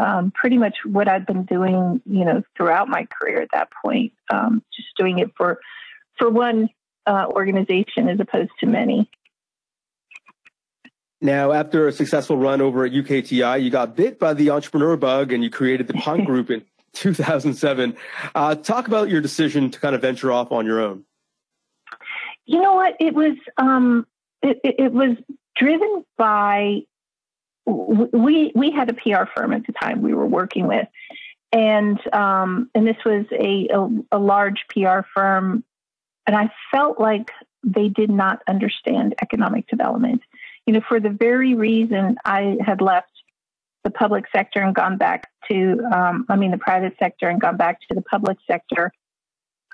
um, 0.00 0.32
pretty 0.34 0.56
much 0.56 0.76
what 0.84 1.08
I've 1.08 1.26
been 1.26 1.44
doing, 1.44 2.00
you 2.06 2.24
know, 2.24 2.42
throughout 2.56 2.88
my 2.88 3.06
career 3.06 3.42
at 3.42 3.50
that 3.52 3.68
point. 3.84 4.12
Um, 4.32 4.62
just 4.74 4.88
doing 4.96 5.18
it 5.18 5.30
for 5.36 5.60
for 6.18 6.30
one 6.30 6.70
uh, 7.06 7.26
organization 7.28 8.08
as 8.08 8.18
opposed 8.18 8.50
to 8.60 8.66
many. 8.66 9.10
Now, 11.20 11.52
after 11.52 11.86
a 11.86 11.92
successful 11.92 12.38
run 12.38 12.62
over 12.62 12.86
at 12.86 12.92
UKTI, 12.92 13.62
you 13.62 13.68
got 13.68 13.94
bit 13.94 14.18
by 14.18 14.32
the 14.32 14.50
entrepreneur 14.50 14.96
bug 14.96 15.32
and 15.32 15.44
you 15.44 15.50
created 15.50 15.86
the 15.86 15.94
Punk 15.94 16.24
Group 16.24 16.50
in 16.50 16.64
2007. 16.94 17.94
Uh, 18.34 18.54
talk 18.54 18.88
about 18.88 19.10
your 19.10 19.20
decision 19.20 19.70
to 19.70 19.78
kind 19.78 19.94
of 19.94 20.00
venture 20.00 20.32
off 20.32 20.50
on 20.50 20.64
your 20.64 20.80
own. 20.80 21.04
You 22.46 22.62
know 22.62 22.74
what? 22.74 22.96
It 23.00 23.14
was 23.14 23.36
um, 23.58 24.06
it, 24.42 24.58
it 24.64 24.92
was 24.92 25.18
driven 25.56 26.06
by 26.16 26.84
we 27.70 28.52
we 28.54 28.70
had 28.70 28.90
a 28.90 28.94
PR 28.94 29.24
firm 29.34 29.52
at 29.52 29.66
the 29.66 29.72
time 29.72 30.02
we 30.02 30.14
were 30.14 30.26
working 30.26 30.66
with, 30.66 30.88
and 31.52 31.98
um, 32.12 32.70
and 32.74 32.86
this 32.86 32.96
was 33.04 33.26
a, 33.32 33.68
a, 33.72 34.16
a 34.16 34.18
large 34.18 34.64
PR 34.68 35.00
firm, 35.14 35.64
and 36.26 36.36
I 36.36 36.50
felt 36.70 37.00
like 37.00 37.30
they 37.62 37.88
did 37.88 38.10
not 38.10 38.42
understand 38.48 39.14
economic 39.22 39.66
development. 39.68 40.22
You 40.66 40.74
know, 40.74 40.80
for 40.88 41.00
the 41.00 41.10
very 41.10 41.54
reason 41.54 42.16
I 42.24 42.56
had 42.64 42.80
left 42.80 43.10
the 43.84 43.90
public 43.90 44.26
sector 44.34 44.60
and 44.60 44.74
gone 44.74 44.98
back 44.98 45.30
to, 45.50 45.80
um, 45.92 46.26
I 46.28 46.36
mean, 46.36 46.50
the 46.50 46.58
private 46.58 46.94
sector 46.98 47.28
and 47.28 47.40
gone 47.40 47.56
back 47.56 47.80
to 47.88 47.94
the 47.94 48.02
public 48.02 48.38
sector. 48.46 48.92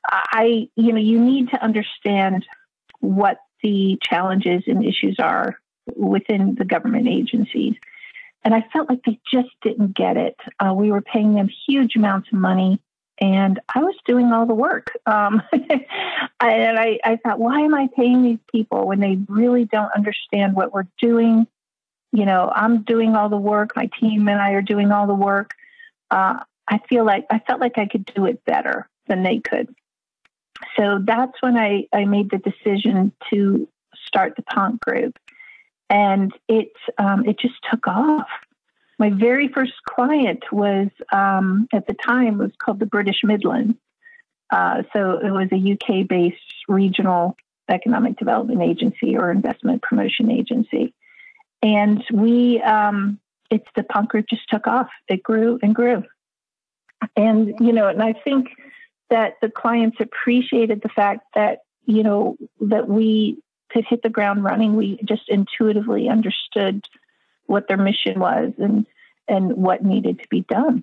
I, 0.08 0.68
you 0.76 0.92
know, 0.92 1.00
you 1.00 1.18
need 1.18 1.50
to 1.50 1.62
understand 1.62 2.46
what 3.00 3.38
the 3.62 3.98
challenges 4.02 4.62
and 4.68 4.84
issues 4.84 5.16
are 5.18 5.58
within 5.94 6.54
the 6.56 6.64
government 6.64 7.08
agencies. 7.08 7.74
And 8.44 8.54
I 8.54 8.64
felt 8.72 8.88
like 8.88 9.02
they 9.04 9.18
just 9.30 9.48
didn't 9.62 9.96
get 9.96 10.16
it. 10.16 10.36
Uh, 10.60 10.72
we 10.72 10.92
were 10.92 11.00
paying 11.00 11.34
them 11.34 11.50
huge 11.66 11.96
amounts 11.96 12.28
of 12.32 12.38
money, 12.38 12.80
and 13.18 13.58
I 13.74 13.80
was 13.80 13.96
doing 14.04 14.32
all 14.32 14.46
the 14.46 14.54
work. 14.54 14.92
Um, 15.06 15.42
and 15.52 16.78
I, 16.78 16.98
I 17.02 17.16
thought, 17.16 17.40
why 17.40 17.60
am 17.60 17.74
I 17.74 17.88
paying 17.96 18.22
these 18.22 18.38
people 18.52 18.86
when 18.86 19.00
they 19.00 19.18
really 19.28 19.64
don't 19.64 19.90
understand 19.96 20.54
what 20.54 20.72
we're 20.72 20.86
doing? 21.00 21.46
You 22.12 22.24
know, 22.24 22.50
I'm 22.54 22.82
doing 22.82 23.16
all 23.16 23.28
the 23.28 23.36
work. 23.36 23.74
My 23.74 23.90
team 23.98 24.28
and 24.28 24.40
I 24.40 24.52
are 24.52 24.62
doing 24.62 24.92
all 24.92 25.06
the 25.06 25.14
work. 25.14 25.52
Uh, 26.10 26.40
I 26.68 26.78
feel 26.88 27.04
like 27.04 27.26
I 27.30 27.40
felt 27.40 27.60
like 27.60 27.78
I 27.78 27.86
could 27.86 28.06
do 28.06 28.26
it 28.26 28.44
better 28.44 28.88
than 29.08 29.22
they 29.22 29.38
could. 29.38 29.74
So 30.76 31.00
that's 31.02 31.40
when 31.40 31.56
I, 31.56 31.86
I 31.92 32.04
made 32.04 32.30
the 32.30 32.38
decision 32.38 33.12
to 33.30 33.68
start 34.06 34.36
the 34.36 34.42
Punk 34.42 34.80
Group 34.80 35.18
and 35.88 36.32
it 36.48 36.72
um, 36.98 37.26
it 37.26 37.38
just 37.38 37.54
took 37.70 37.86
off. 37.86 38.28
My 38.98 39.10
very 39.10 39.48
first 39.48 39.74
client 39.88 40.44
was 40.50 40.88
um, 41.12 41.68
at 41.72 41.86
the 41.86 41.94
time 41.94 42.38
was 42.38 42.52
called 42.58 42.80
the 42.80 42.86
British 42.86 43.20
Midlands. 43.22 43.76
Uh, 44.50 44.82
so 44.92 45.18
it 45.18 45.30
was 45.30 45.48
a 45.52 45.72
UK 45.72 46.06
based 46.08 46.36
regional 46.68 47.36
economic 47.68 48.16
development 48.16 48.62
agency 48.62 49.16
or 49.16 49.30
investment 49.30 49.82
promotion 49.82 50.30
agency, 50.30 50.94
and 51.62 52.02
we 52.12 52.60
um, 52.62 53.18
it's 53.50 53.66
the 53.74 53.82
punk 53.82 54.10
group 54.10 54.26
just 54.28 54.48
took 54.48 54.66
off. 54.66 54.88
It 55.08 55.22
grew 55.22 55.58
and 55.62 55.74
grew, 55.74 56.04
and 57.16 57.54
you 57.60 57.72
know, 57.72 57.88
and 57.88 58.02
I 58.02 58.12
think 58.12 58.48
that 59.10 59.34
the 59.40 59.50
clients 59.50 59.98
appreciated 60.00 60.80
the 60.82 60.88
fact 60.88 61.22
that 61.34 61.58
you 61.84 62.02
know 62.02 62.36
that 62.60 62.88
we 62.88 63.38
could 63.76 63.84
hit 63.84 64.02
the 64.02 64.08
ground 64.08 64.42
running. 64.42 64.74
We 64.74 64.98
just 65.04 65.28
intuitively 65.28 66.08
understood 66.08 66.86
what 67.44 67.68
their 67.68 67.76
mission 67.76 68.18
was 68.18 68.52
and 68.58 68.86
and 69.28 69.54
what 69.56 69.84
needed 69.84 70.20
to 70.20 70.28
be 70.28 70.42
done. 70.42 70.82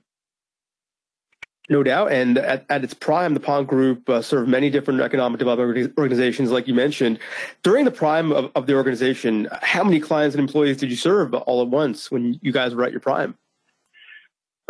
No 1.69 1.81
doubt. 1.81 2.11
And 2.11 2.37
at, 2.37 2.65
at 2.69 2.83
its 2.83 2.93
prime, 2.93 3.33
the 3.33 3.39
Punk 3.39 3.69
Group 3.69 4.09
uh, 4.09 4.21
served 4.21 4.49
many 4.49 4.69
different 4.69 4.99
economic 4.99 5.39
development 5.39 5.93
organizations, 5.97 6.51
like 6.51 6.67
you 6.67 6.73
mentioned. 6.73 7.19
During 7.63 7.85
the 7.85 7.91
prime 7.91 8.33
of, 8.33 8.51
of 8.53 8.67
the 8.67 8.75
organization, 8.75 9.47
how 9.61 9.81
many 9.85 10.01
clients 10.01 10.35
and 10.35 10.41
employees 10.41 10.75
did 10.75 10.89
you 10.89 10.97
serve 10.97 11.33
all 11.33 11.61
at 11.61 11.69
once 11.69 12.11
when 12.11 12.37
you 12.41 12.51
guys 12.51 12.75
were 12.75 12.83
at 12.83 12.91
your 12.91 12.99
prime? 12.99 13.37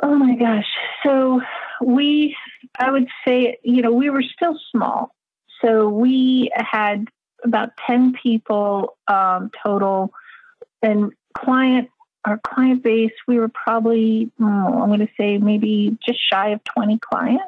Oh 0.04 0.16
my 0.16 0.36
gosh. 0.36 0.68
So 1.04 1.42
we, 1.84 2.38
I 2.78 2.92
would 2.92 3.08
say, 3.28 3.58
you 3.64 3.82
know, 3.82 3.92
we 3.92 4.12
were 4.12 4.24
still 4.24 4.60
small. 4.72 5.16
So 5.64 5.90
we 5.90 6.52
had 6.56 7.08
about 7.44 7.72
10 7.88 8.14
people 8.22 8.98
um, 9.08 9.52
total. 9.64 10.14
And 10.82 11.14
client, 11.38 11.90
our 12.26 12.40
client 12.40 12.84
base, 12.84 13.12
we 13.28 13.40
were 13.40 13.50
probably, 13.50 14.32
oh, 14.40 14.46
I'm 14.46 14.88
going 14.88 15.00
to 15.00 15.10
say 15.18 15.38
maybe 15.38 15.98
just 16.06 16.20
shy 16.32 16.50
of 16.50 16.64
20 16.64 17.00
clients. 17.00 17.46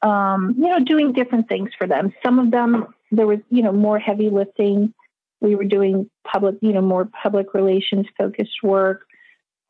Um, 0.00 0.54
you 0.56 0.68
know, 0.68 0.78
doing 0.84 1.12
different 1.12 1.48
things 1.48 1.70
for 1.76 1.86
them. 1.86 2.12
Some 2.24 2.38
of 2.38 2.50
them, 2.50 2.94
there 3.10 3.26
was, 3.26 3.40
you 3.50 3.62
know, 3.62 3.72
more 3.72 3.98
heavy 3.98 4.30
lifting. 4.30 4.94
we 5.40 5.56
were 5.56 5.64
doing 5.64 6.08
public, 6.24 6.56
you 6.62 6.72
know, 6.72 6.80
more 6.80 7.04
public 7.04 7.52
relations 7.52 8.06
focused 8.16 8.62
work. 8.62 9.06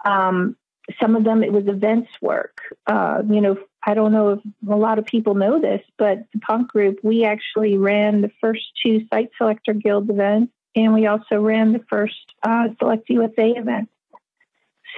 Um, 0.04 0.56
some 1.00 1.16
of 1.16 1.24
them 1.24 1.42
it 1.42 1.52
was 1.52 1.66
events 1.66 2.10
work. 2.20 2.60
Uh, 2.86 3.22
you 3.28 3.40
know, 3.40 3.56
I 3.88 3.94
don't 3.94 4.12
know 4.12 4.32
if 4.32 4.40
a 4.70 4.76
lot 4.76 4.98
of 4.98 5.06
people 5.06 5.34
know 5.34 5.58
this, 5.58 5.80
but 5.96 6.18
the 6.34 6.40
Punk 6.40 6.68
Group, 6.68 6.98
we 7.02 7.24
actually 7.24 7.78
ran 7.78 8.20
the 8.20 8.30
first 8.38 8.60
two 8.84 9.06
Site 9.08 9.30
Selector 9.38 9.72
Guild 9.72 10.10
events, 10.10 10.52
and 10.76 10.92
we 10.92 11.06
also 11.06 11.40
ran 11.40 11.72
the 11.72 11.82
first 11.88 12.20
uh, 12.42 12.68
Select 12.78 13.08
USA 13.08 13.52
event. 13.52 13.88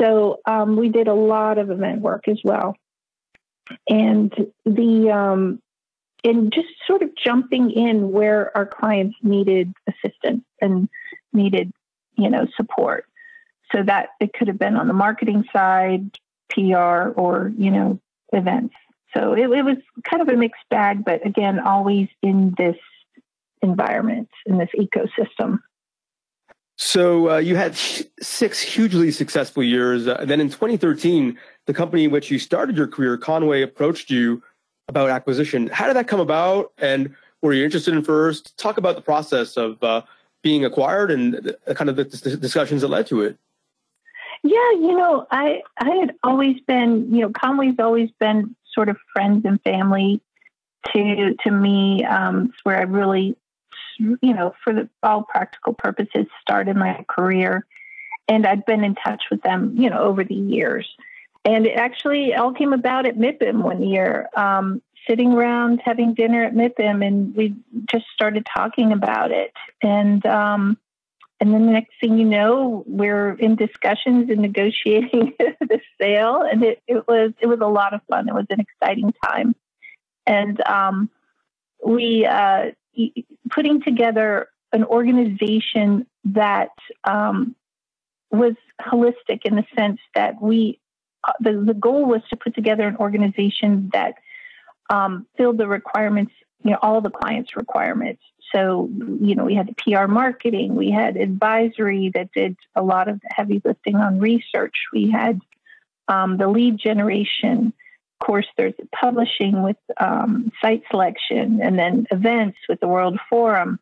So 0.00 0.40
um, 0.44 0.76
we 0.76 0.88
did 0.88 1.06
a 1.06 1.14
lot 1.14 1.58
of 1.58 1.70
event 1.70 2.00
work 2.00 2.26
as 2.26 2.40
well, 2.42 2.76
and 3.88 4.34
the 4.64 5.10
um, 5.12 5.62
and 6.24 6.52
just 6.52 6.70
sort 6.84 7.02
of 7.02 7.10
jumping 7.14 7.70
in 7.70 8.10
where 8.10 8.50
our 8.56 8.66
clients 8.66 9.16
needed 9.22 9.72
assistance 9.86 10.42
and 10.60 10.88
needed 11.32 11.72
you 12.16 12.28
know 12.28 12.48
support. 12.56 13.04
So 13.70 13.84
that 13.84 14.08
it 14.18 14.32
could 14.32 14.48
have 14.48 14.58
been 14.58 14.74
on 14.74 14.88
the 14.88 14.94
marketing 14.94 15.44
side, 15.52 16.18
PR, 16.48 17.14
or 17.14 17.52
you 17.56 17.70
know 17.70 18.00
events. 18.32 18.74
So 19.14 19.32
it, 19.32 19.50
it 19.50 19.62
was 19.64 19.76
kind 20.08 20.22
of 20.22 20.28
a 20.28 20.36
mixed 20.36 20.62
bag, 20.70 21.04
but 21.04 21.26
again, 21.26 21.58
always 21.58 22.08
in 22.22 22.54
this 22.56 22.76
environment 23.62 24.28
in 24.46 24.58
this 24.58 24.70
ecosystem. 24.78 25.58
So 26.76 27.32
uh, 27.32 27.36
you 27.36 27.56
had 27.56 27.76
six 27.76 28.60
hugely 28.60 29.10
successful 29.10 29.62
years. 29.62 30.08
Uh, 30.08 30.24
then 30.24 30.40
in 30.40 30.48
2013, 30.48 31.38
the 31.66 31.74
company 31.74 32.04
in 32.04 32.10
which 32.10 32.30
you 32.30 32.38
started 32.38 32.76
your 32.76 32.86
career, 32.86 33.18
Conway, 33.18 33.60
approached 33.60 34.10
you 34.10 34.42
about 34.88 35.10
acquisition. 35.10 35.66
How 35.68 35.86
did 35.86 35.96
that 35.96 36.08
come 36.08 36.20
about? 36.20 36.72
And 36.78 37.14
were 37.42 37.52
you 37.52 37.64
interested 37.64 37.94
in 37.94 38.02
first? 38.02 38.56
Talk 38.56 38.78
about 38.78 38.96
the 38.96 39.02
process 39.02 39.58
of 39.58 39.82
uh, 39.82 40.02
being 40.42 40.64
acquired 40.64 41.10
and 41.10 41.34
the, 41.34 41.74
kind 41.74 41.90
of 41.90 41.96
the, 41.96 42.04
the 42.04 42.36
discussions 42.38 42.80
that 42.80 42.88
led 42.88 43.06
to 43.08 43.20
it. 43.22 43.36
Yeah, 44.42 44.70
you 44.72 44.96
know, 44.96 45.26
I 45.30 45.62
I 45.78 45.90
had 45.96 46.14
always 46.22 46.60
been, 46.66 47.14
you 47.14 47.22
know, 47.22 47.30
Conway's 47.30 47.78
always 47.78 48.10
been 48.18 48.56
sort 48.72 48.88
of 48.88 48.96
friends 49.12 49.44
and 49.44 49.60
family 49.62 50.20
to 50.92 51.34
to 51.44 51.50
me. 51.50 52.04
Um, 52.04 52.52
where 52.62 52.78
I 52.78 52.82
really 52.82 53.36
you 54.00 54.34
know, 54.34 54.54
for 54.62 54.72
the, 54.72 54.88
all 55.02 55.22
practical 55.22 55.74
purposes, 55.74 56.26
started 56.40 56.76
my 56.76 57.04
career. 57.08 57.66
And 58.28 58.46
I'd 58.46 58.64
been 58.64 58.84
in 58.84 58.94
touch 58.94 59.24
with 59.30 59.42
them, 59.42 59.74
you 59.76 59.90
know, 59.90 60.00
over 60.00 60.24
the 60.24 60.34
years. 60.34 60.88
And 61.44 61.66
it 61.66 61.76
actually 61.76 62.34
all 62.34 62.52
came 62.52 62.72
about 62.72 63.06
at 63.06 63.16
MIPIM 63.16 63.62
one 63.62 63.82
year, 63.82 64.28
um, 64.36 64.82
sitting 65.08 65.32
around 65.32 65.80
having 65.84 66.14
dinner 66.14 66.44
at 66.44 66.54
MIPIM, 66.54 67.04
and 67.04 67.34
we 67.34 67.56
just 67.90 68.04
started 68.14 68.46
talking 68.54 68.92
about 68.92 69.30
it. 69.30 69.52
And 69.82 70.24
um, 70.26 70.78
and 71.40 71.54
then 71.54 71.64
the 71.66 71.72
next 71.72 71.92
thing 72.00 72.18
you 72.18 72.26
know, 72.26 72.84
we're 72.86 73.32
in 73.32 73.56
discussions 73.56 74.28
and 74.28 74.40
negotiating 74.40 75.32
the 75.38 75.80
sale, 75.98 76.42
and 76.42 76.62
it, 76.62 76.82
it 76.86 77.08
was 77.08 77.32
it 77.40 77.46
was 77.46 77.60
a 77.60 77.66
lot 77.66 77.94
of 77.94 78.02
fun. 78.10 78.28
It 78.28 78.34
was 78.34 78.46
an 78.50 78.60
exciting 78.60 79.14
time, 79.24 79.54
and 80.26 80.60
um, 80.68 81.08
we 81.84 82.26
uh, 82.26 82.72
putting 83.50 83.80
together 83.80 84.48
an 84.72 84.84
organization 84.84 86.06
that 86.24 86.70
um, 87.04 87.56
was 88.30 88.54
holistic 88.80 89.44
in 89.44 89.56
the 89.56 89.64
sense 89.74 89.98
that 90.14 90.40
we 90.42 90.78
uh, 91.24 91.32
the, 91.40 91.52
the 91.52 91.74
goal 91.74 92.04
was 92.04 92.20
to 92.28 92.36
put 92.36 92.54
together 92.54 92.86
an 92.86 92.96
organization 92.96 93.90
that 93.94 94.14
um, 94.90 95.26
filled 95.38 95.56
the 95.56 95.66
requirements 95.66 96.32
you 96.62 96.72
know 96.72 96.78
all 96.82 97.00
the 97.00 97.10
clients 97.10 97.56
requirements 97.56 98.22
so 98.52 98.88
you 99.20 99.34
know 99.34 99.44
we 99.44 99.54
had 99.54 99.68
the 99.68 99.74
pr 99.74 100.06
marketing 100.06 100.74
we 100.74 100.90
had 100.90 101.16
advisory 101.16 102.10
that 102.14 102.32
did 102.32 102.56
a 102.74 102.82
lot 102.82 103.08
of 103.08 103.20
the 103.20 103.28
heavy 103.30 103.60
lifting 103.64 103.96
on 103.96 104.18
research 104.18 104.74
we 104.92 105.10
had 105.10 105.40
um, 106.08 106.36
the 106.36 106.48
lead 106.48 106.76
generation 106.78 107.72
Of 108.20 108.26
course, 108.26 108.46
there's 108.56 108.74
publishing 108.92 109.62
with 109.62 109.78
um, 109.96 110.52
site 110.60 110.82
selection 110.90 111.60
and 111.62 111.78
then 111.78 112.06
events 112.10 112.58
with 112.68 112.78
the 112.80 112.88
World 112.88 113.18
Forum. 113.30 113.78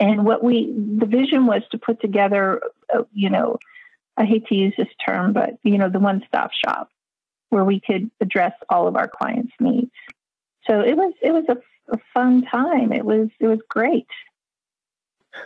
And 0.00 0.24
what 0.24 0.42
we, 0.42 0.74
the 0.98 1.06
vision 1.06 1.46
was 1.46 1.62
to 1.70 1.78
put 1.78 2.00
together, 2.00 2.60
uh, 2.92 3.04
you 3.12 3.30
know, 3.30 3.58
I 4.16 4.24
hate 4.24 4.46
to 4.48 4.56
use 4.56 4.74
this 4.76 4.88
term, 5.06 5.32
but, 5.32 5.50
you 5.62 5.78
know, 5.78 5.88
the 5.88 6.00
one 6.00 6.24
stop 6.26 6.50
shop 6.52 6.90
where 7.50 7.64
we 7.64 7.78
could 7.78 8.10
address 8.20 8.54
all 8.68 8.88
of 8.88 8.96
our 8.96 9.06
clients' 9.08 9.52
needs. 9.60 9.92
So 10.66 10.80
it 10.80 10.96
was, 10.96 11.14
it 11.22 11.30
was 11.30 11.44
a, 11.48 11.58
a 11.90 11.98
fun 12.14 12.42
time. 12.42 12.92
It 12.92 13.04
was, 13.04 13.28
it 13.40 13.46
was 13.46 13.60
great. 13.68 14.06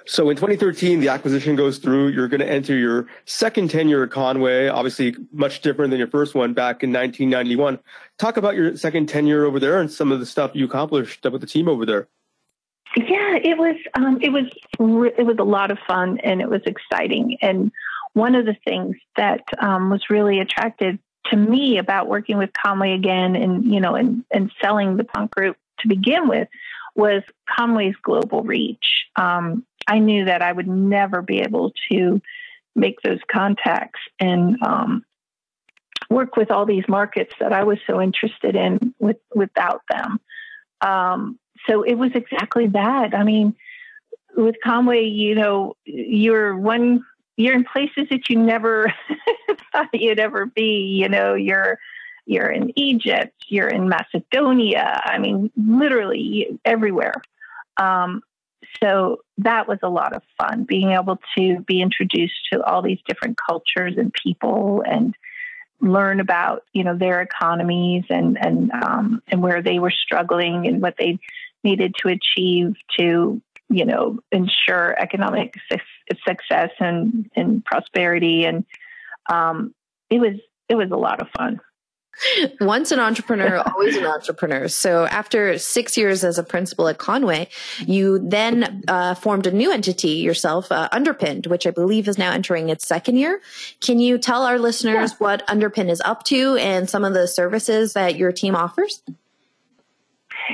So 0.06 0.30
in 0.30 0.36
2013, 0.36 1.00
the 1.00 1.08
acquisition 1.08 1.56
goes 1.56 1.78
through. 1.78 2.08
You're 2.08 2.28
going 2.28 2.40
to 2.40 2.48
enter 2.48 2.76
your 2.76 3.08
second 3.24 3.70
tenure 3.70 4.04
at 4.04 4.10
Conway, 4.10 4.68
obviously 4.68 5.14
much 5.32 5.60
different 5.60 5.90
than 5.90 5.98
your 5.98 6.08
first 6.08 6.34
one 6.34 6.54
back 6.54 6.82
in 6.82 6.92
1991. 6.92 7.78
Talk 8.18 8.36
about 8.36 8.54
your 8.54 8.76
second 8.76 9.08
tenure 9.08 9.44
over 9.44 9.60
there 9.60 9.80
and 9.80 9.90
some 9.90 10.12
of 10.12 10.20
the 10.20 10.26
stuff 10.26 10.52
you 10.54 10.64
accomplished 10.64 11.24
with 11.24 11.40
the 11.40 11.46
team 11.46 11.68
over 11.68 11.86
there. 11.86 12.08
Yeah, 12.96 13.36
it 13.36 13.56
was 13.56 13.76
um, 13.94 14.18
it 14.20 14.30
was 14.30 14.44
it 15.16 15.24
was 15.24 15.36
a 15.38 15.44
lot 15.44 15.70
of 15.70 15.78
fun 15.86 16.18
and 16.18 16.42
it 16.42 16.50
was 16.50 16.60
exciting. 16.66 17.38
And 17.40 17.72
one 18.12 18.34
of 18.34 18.44
the 18.44 18.56
things 18.66 18.96
that 19.16 19.44
um, 19.58 19.88
was 19.88 20.10
really 20.10 20.40
attractive 20.40 20.98
to 21.26 21.36
me 21.36 21.78
about 21.78 22.08
working 22.08 22.36
with 22.36 22.50
Conway 22.52 22.92
again, 22.92 23.34
and 23.34 23.64
you 23.64 23.80
know, 23.80 23.94
and 23.94 24.24
and 24.30 24.52
selling 24.60 24.98
the 24.98 25.04
punk 25.04 25.30
group 25.30 25.56
to 25.82 25.88
begin 25.88 26.28
with, 26.28 26.48
was 26.94 27.22
Conway's 27.48 27.96
global 28.02 28.42
reach. 28.42 29.06
Um, 29.16 29.64
I 29.86 29.98
knew 29.98 30.26
that 30.26 30.42
I 30.42 30.52
would 30.52 30.68
never 30.68 31.22
be 31.22 31.40
able 31.40 31.72
to 31.90 32.20
make 32.74 33.00
those 33.02 33.20
contacts 33.30 34.00
and 34.18 34.62
um, 34.62 35.04
work 36.08 36.36
with 36.36 36.50
all 36.50 36.66
these 36.66 36.84
markets 36.88 37.32
that 37.40 37.52
I 37.52 37.64
was 37.64 37.78
so 37.86 38.00
interested 38.00 38.54
in 38.54 38.94
with, 38.98 39.18
without 39.34 39.82
them. 39.90 40.20
Um, 40.80 41.38
so 41.68 41.82
it 41.82 41.94
was 41.94 42.10
exactly 42.14 42.68
that. 42.68 43.14
I 43.14 43.24
mean, 43.24 43.54
with 44.36 44.56
Conway, 44.64 45.04
you 45.04 45.34
know, 45.34 45.76
you're 45.84 46.56
one, 46.56 47.04
you're 47.36 47.54
in 47.54 47.64
places 47.64 48.08
that 48.10 48.28
you 48.28 48.38
never 48.38 48.92
thought 49.72 49.88
you'd 49.92 50.18
ever 50.18 50.46
be. 50.46 50.98
You 51.00 51.08
know, 51.08 51.34
you're 51.34 51.78
you're 52.26 52.50
in 52.50 52.72
Egypt, 52.78 53.34
you're 53.48 53.68
in 53.68 53.88
Macedonia. 53.88 55.00
I 55.04 55.18
mean, 55.18 55.50
literally 55.56 56.58
everywhere. 56.64 57.14
Um, 57.76 58.22
so 58.82 59.18
that 59.38 59.68
was 59.68 59.78
a 59.82 59.88
lot 59.88 60.14
of 60.14 60.22
fun 60.38 60.64
being 60.64 60.90
able 60.90 61.18
to 61.36 61.60
be 61.60 61.82
introduced 61.82 62.48
to 62.52 62.62
all 62.62 62.82
these 62.82 63.00
different 63.06 63.38
cultures 63.48 63.94
and 63.96 64.12
people 64.12 64.82
and 64.86 65.14
learn 65.80 66.20
about 66.20 66.62
you 66.72 66.84
know 66.84 66.96
their 66.96 67.20
economies 67.20 68.04
and 68.08 68.38
and 68.40 68.70
um, 68.70 69.20
and 69.26 69.42
where 69.42 69.62
they 69.62 69.80
were 69.80 69.90
struggling 69.90 70.66
and 70.66 70.80
what 70.80 70.94
they 70.96 71.18
needed 71.64 71.94
to 71.98 72.08
achieve 72.08 72.76
to 72.96 73.42
you 73.68 73.84
know 73.84 74.18
ensure 74.30 74.94
economic 74.98 75.54
su- 75.70 76.16
success 76.26 76.70
and 76.78 77.28
and 77.34 77.64
prosperity 77.64 78.44
and 78.44 78.64
um, 79.28 79.74
it 80.08 80.20
was 80.20 80.36
it 80.68 80.76
was 80.76 80.90
a 80.92 80.96
lot 80.96 81.20
of 81.20 81.28
fun 81.36 81.60
once 82.60 82.92
an 82.92 83.00
entrepreneur, 83.00 83.58
always 83.66 83.96
an 83.96 84.06
entrepreneur. 84.06 84.68
So 84.68 85.06
after 85.06 85.58
six 85.58 85.96
years 85.96 86.24
as 86.24 86.38
a 86.38 86.42
principal 86.42 86.88
at 86.88 86.98
Conway, 86.98 87.48
you 87.86 88.18
then 88.18 88.84
uh, 88.88 89.14
formed 89.14 89.46
a 89.46 89.52
new 89.52 89.72
entity 89.72 90.08
yourself, 90.08 90.70
uh, 90.70 90.88
Underpinned, 90.92 91.46
which 91.46 91.66
I 91.66 91.70
believe 91.70 92.08
is 92.08 92.18
now 92.18 92.32
entering 92.32 92.68
its 92.68 92.86
second 92.86 93.16
year. 93.16 93.40
Can 93.80 93.98
you 93.98 94.18
tell 94.18 94.44
our 94.44 94.58
listeners 94.58 95.12
yeah. 95.12 95.16
what 95.18 95.46
Underpin 95.46 95.90
is 95.90 96.00
up 96.04 96.24
to 96.24 96.56
and 96.56 96.88
some 96.88 97.04
of 97.04 97.14
the 97.14 97.26
services 97.26 97.94
that 97.94 98.16
your 98.16 98.32
team 98.32 98.54
offers? 98.54 99.02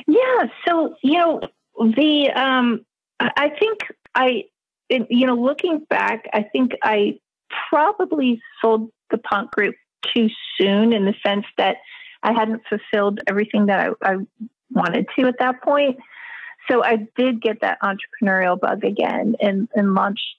Yeah. 0.07 0.47
So, 0.66 0.97
you 1.03 1.18
know, 1.18 1.40
the, 1.79 2.31
um, 2.31 2.85
I 3.21 3.51
think 3.59 3.81
I, 4.14 4.44
you 4.88 5.27
know, 5.27 5.35
looking 5.35 5.85
back, 5.90 6.29
I 6.33 6.42
think 6.42 6.73
I 6.83 7.18
probably 7.71 8.40
sold 8.61 8.90
the 9.11 9.18
punk 9.18 9.51
group 9.51 9.75
too 10.15 10.29
soon 10.57 10.93
in 10.93 11.05
the 11.05 11.15
sense 11.25 11.47
that 11.57 11.77
I 12.23 12.33
hadn't 12.33 12.63
fulfilled 12.69 13.21
everything 13.27 13.67
that 13.67 13.95
I, 14.03 14.13
I 14.13 14.17
wanted 14.71 15.07
to 15.17 15.27
at 15.27 15.39
that 15.39 15.63
point. 15.63 15.99
So 16.71 16.85
I 16.85 17.07
did 17.17 17.41
get 17.41 17.61
that 17.63 17.79
entrepreneurial 17.83 18.59
bug 18.59 18.85
again 18.85 19.37
and, 19.41 19.69
and 19.75 19.95
launched 19.95 20.37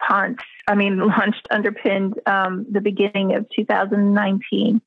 Ponce. 0.00 0.42
I 0.66 0.74
mean, 0.74 0.98
launched 1.06 1.46
Underpinned 1.50 2.14
um, 2.26 2.66
the 2.70 2.80
beginning 2.80 3.34
of 3.34 3.46
2019. 3.54 4.80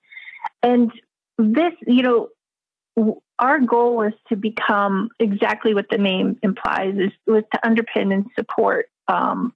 And 0.61 0.91
this, 1.37 1.73
you 1.87 2.03
know, 2.03 3.15
our 3.39 3.59
goal 3.59 3.95
was 3.95 4.13
to 4.29 4.35
become 4.35 5.09
exactly 5.19 5.73
what 5.73 5.87
the 5.89 5.97
name 5.97 6.37
implies 6.43 6.95
is 6.95 7.11
to 7.27 7.59
underpin 7.65 8.13
and 8.13 8.25
support 8.35 8.89
um, 9.07 9.53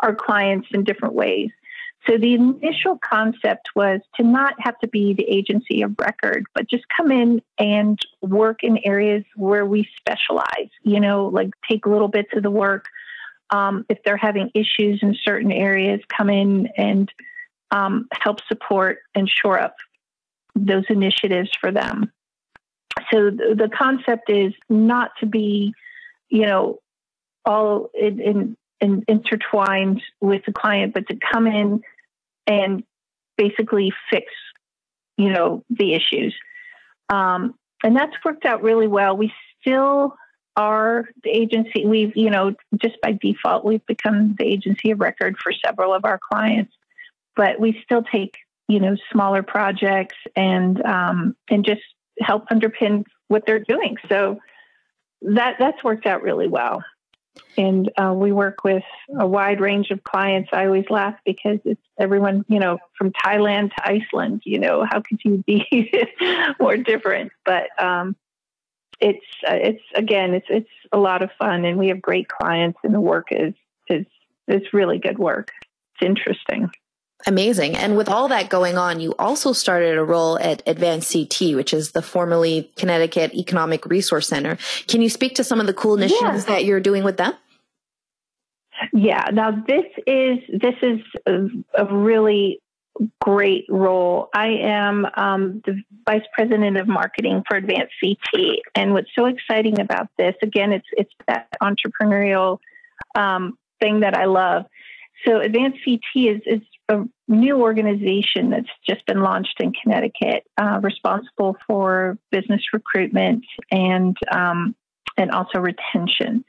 our 0.00 0.14
clients 0.14 0.68
in 0.72 0.84
different 0.84 1.14
ways. 1.14 1.50
So 2.06 2.16
the 2.16 2.34
initial 2.34 2.98
concept 2.98 3.70
was 3.74 4.00
to 4.16 4.22
not 4.22 4.54
have 4.60 4.78
to 4.78 4.88
be 4.88 5.14
the 5.14 5.28
agency 5.28 5.82
of 5.82 5.94
record, 5.98 6.44
but 6.54 6.68
just 6.68 6.84
come 6.96 7.10
in 7.10 7.42
and 7.58 7.98
work 8.22 8.62
in 8.62 8.78
areas 8.84 9.24
where 9.36 9.66
we 9.66 9.88
specialize, 9.98 10.70
you 10.82 11.00
know, 11.00 11.26
like 11.26 11.50
take 11.68 11.86
little 11.86 12.08
bits 12.08 12.30
of 12.34 12.42
the 12.42 12.50
work, 12.50 12.86
um, 13.50 13.84
if 13.88 13.98
they're 14.04 14.16
having 14.16 14.50
issues 14.54 15.00
in 15.02 15.16
certain 15.22 15.52
areas, 15.52 16.00
come 16.08 16.30
in 16.30 16.68
and 16.76 17.12
um, 17.70 18.08
help 18.12 18.38
support 18.46 18.98
and 19.14 19.28
shore 19.28 19.58
up 19.58 19.74
those 20.54 20.84
initiatives 20.88 21.50
for 21.60 21.70
them. 21.70 22.12
So 23.10 23.30
the, 23.30 23.54
the 23.54 23.70
concept 23.76 24.30
is 24.30 24.52
not 24.68 25.10
to 25.20 25.26
be, 25.26 25.72
you 26.28 26.46
know, 26.46 26.78
all 27.44 27.90
in, 27.94 28.20
in, 28.20 28.56
in 28.80 29.04
intertwined 29.08 30.02
with 30.20 30.44
the 30.46 30.52
client, 30.52 30.94
but 30.94 31.08
to 31.08 31.18
come 31.32 31.46
in 31.46 31.82
and 32.46 32.84
basically 33.36 33.92
fix, 34.10 34.26
you 35.16 35.30
know, 35.30 35.64
the 35.70 35.94
issues. 35.94 36.34
Um, 37.08 37.54
and 37.82 37.96
that's 37.96 38.14
worked 38.24 38.44
out 38.44 38.62
really 38.62 38.88
well. 38.88 39.16
We 39.16 39.32
still 39.60 40.14
are 40.56 41.08
the 41.22 41.30
agency. 41.30 41.86
We've, 41.86 42.16
you 42.16 42.30
know, 42.30 42.54
just 42.76 43.00
by 43.00 43.12
default, 43.12 43.64
we've 43.64 43.86
become 43.86 44.34
the 44.38 44.44
agency 44.44 44.90
of 44.90 45.00
record 45.00 45.36
for 45.38 45.52
several 45.64 45.94
of 45.94 46.04
our 46.04 46.18
clients, 46.18 46.72
but 47.36 47.60
we 47.60 47.80
still 47.84 48.02
take, 48.02 48.34
you 48.66 48.80
know, 48.80 48.96
smaller 49.12 49.42
projects 49.42 50.16
and 50.34 50.84
um, 50.84 51.36
and 51.48 51.64
just 51.64 51.82
help 52.20 52.48
underpin 52.48 53.04
what 53.28 53.44
they're 53.46 53.60
doing. 53.60 53.96
So 54.08 54.40
that 55.22 55.56
that's 55.58 55.82
worked 55.84 56.06
out 56.06 56.22
really 56.22 56.48
well. 56.48 56.82
And 57.56 57.90
uh, 57.96 58.14
we 58.14 58.32
work 58.32 58.64
with 58.64 58.84
a 59.18 59.26
wide 59.26 59.60
range 59.60 59.90
of 59.90 60.04
clients. 60.04 60.50
I 60.52 60.66
always 60.66 60.88
laugh 60.90 61.16
because 61.24 61.58
it's 61.64 61.80
everyone, 61.98 62.44
you 62.48 62.58
know, 62.58 62.78
from 62.96 63.12
Thailand 63.12 63.74
to 63.74 63.88
Iceland. 63.88 64.42
You 64.44 64.60
know, 64.60 64.84
how 64.88 65.00
could 65.00 65.20
you 65.24 65.42
be 65.46 65.90
more 66.60 66.76
different? 66.76 67.32
But 67.44 67.68
um, 67.82 68.16
it's 69.00 69.26
uh, 69.48 69.54
it's 69.54 69.82
again, 69.94 70.34
it's 70.34 70.46
it's 70.48 70.70
a 70.92 70.98
lot 70.98 71.22
of 71.22 71.30
fun, 71.38 71.64
and 71.64 71.78
we 71.78 71.88
have 71.88 72.02
great 72.02 72.28
clients, 72.28 72.78
and 72.82 72.94
the 72.94 73.00
work 73.00 73.28
is 73.30 73.54
is 73.88 74.06
is 74.46 74.72
really 74.72 74.98
good 74.98 75.18
work. 75.18 75.50
It's 75.94 76.06
interesting. 76.06 76.70
Amazing. 77.26 77.76
And 77.76 77.96
with 77.96 78.08
all 78.08 78.28
that 78.28 78.48
going 78.48 78.78
on, 78.78 79.00
you 79.00 79.14
also 79.18 79.52
started 79.52 79.98
a 79.98 80.04
role 80.04 80.38
at 80.38 80.62
Advanced 80.66 81.12
CT, 81.12 81.56
which 81.56 81.74
is 81.74 81.90
the 81.90 82.02
formerly 82.02 82.70
Connecticut 82.76 83.34
Economic 83.34 83.84
Resource 83.86 84.28
Center. 84.28 84.56
Can 84.86 85.02
you 85.02 85.08
speak 85.08 85.34
to 85.34 85.44
some 85.44 85.60
of 85.60 85.66
the 85.66 85.74
cool 85.74 85.96
initiatives 85.96 86.44
yeah. 86.46 86.54
that 86.54 86.64
you're 86.64 86.80
doing 86.80 87.02
with 87.02 87.16
them? 87.16 87.34
Yeah. 88.92 89.24
Now 89.32 89.50
this 89.50 89.84
is 90.06 90.38
this 90.48 90.76
is 90.82 91.00
a, 91.26 91.48
a 91.76 91.92
really 91.92 92.60
great 93.20 93.64
role. 93.68 94.28
I 94.34 94.48
am 94.62 95.06
um, 95.16 95.62
the 95.64 95.82
vice 96.08 96.26
president 96.32 96.76
of 96.76 96.88
marketing 96.88 97.42
for 97.48 97.56
Advanced 97.56 97.94
CT, 98.00 98.60
and 98.74 98.92
what's 98.92 99.10
so 99.16 99.26
exciting 99.26 99.80
about 99.80 100.08
this, 100.16 100.34
again, 100.42 100.72
it's 100.72 100.86
it's 100.92 101.12
that 101.26 101.48
entrepreneurial 101.62 102.58
um, 103.14 103.58
thing 103.80 104.00
that 104.00 104.16
I 104.16 104.26
love. 104.26 104.66
So 105.26 105.40
Advanced 105.40 105.78
CT 105.84 106.00
is 106.14 106.40
is 106.46 106.60
a 106.88 107.04
new 107.26 107.60
organization 107.60 108.50
that's 108.50 108.68
just 108.88 109.04
been 109.06 109.20
launched 109.20 109.60
in 109.60 109.72
Connecticut, 109.72 110.44
uh, 110.56 110.80
responsible 110.82 111.56
for 111.66 112.18
business 112.30 112.62
recruitment 112.72 113.44
and 113.70 114.16
um, 114.30 114.74
and 115.16 115.30
also 115.30 115.58
retention. 115.58 116.44